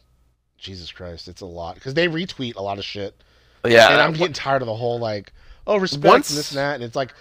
[0.58, 3.16] Jesus Christ, it's a lot because they retweet a lot of shit,
[3.66, 3.92] Yeah.
[3.92, 5.32] and I'm getting tired of the whole like
[5.66, 7.14] oh respect Once- and this and that, and it's like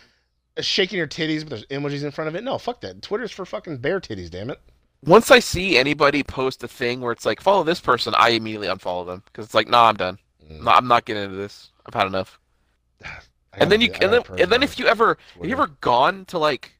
[0.60, 2.42] shaking your titties, but there's emojis in front of it.
[2.42, 3.00] No, fuck that.
[3.00, 4.60] Twitter's for fucking bare titties, damn it.
[5.04, 8.68] Once I see anybody post a thing where it's like follow this person, I immediately
[8.68, 10.18] unfollow them because it's like, nah, I'm done.
[10.44, 10.62] Mm.
[10.64, 11.70] No, I'm not getting into this.
[11.86, 12.38] I've had enough.
[13.54, 16.38] And then you and then and then if you ever have you ever gone to
[16.38, 16.78] like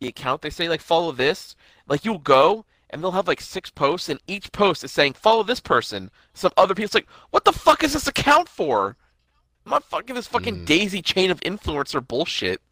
[0.00, 1.54] the account they say like follow this
[1.86, 5.42] like you'll go and they'll have like six posts and each post is saying follow
[5.42, 8.96] this person some other people's like what the fuck is this account for
[9.66, 10.66] I'm not fucking this fucking Mm.
[10.66, 12.62] daisy chain of influencer bullshit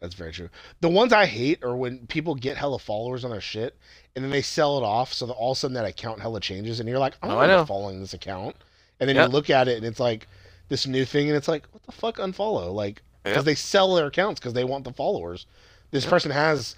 [0.00, 0.48] That's very true.
[0.80, 3.76] The ones I hate are when people get hella followers on their shit
[4.14, 6.40] and then they sell it off, so that all of a sudden that account hella
[6.40, 8.56] changes, and you're like, I'm Oh, not following this account,
[9.00, 9.26] and then Yep.
[9.26, 10.26] you look at it and it's like
[10.68, 12.72] this new thing, and it's like, what the fuck, unfollow?
[12.72, 13.44] Like, because Yep.
[13.44, 15.46] they sell their accounts because they want the followers.
[15.90, 16.76] This person has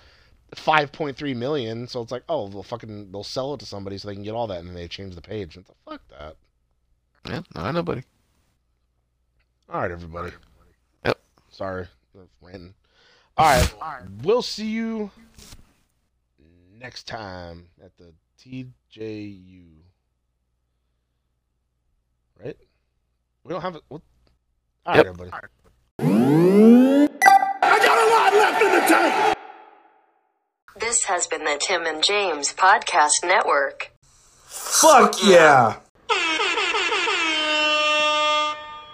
[0.56, 4.14] 5.3 million, so it's like, oh, they'll fucking they'll sell it to somebody so they
[4.14, 5.56] can get all that, and then they change the page.
[5.56, 6.36] And it's like, fuck that.
[7.28, 8.02] yeah no, I know buddy
[9.68, 10.32] All right, everybody.
[11.04, 11.20] Yep.
[11.50, 11.86] Sorry,
[12.40, 12.74] ranting.
[13.40, 13.72] All right,
[14.22, 15.10] we'll see you
[16.78, 19.64] next time at the TJU.
[22.44, 22.56] Right?
[23.44, 23.82] We don't have it.
[23.88, 24.02] What?
[24.84, 25.06] All right, Yep.
[25.06, 25.30] everybody.
[27.62, 29.36] I got a lot left in the tank.
[30.78, 33.92] This has been the Tim and James Podcast Network.
[34.44, 35.76] Fuck yeah!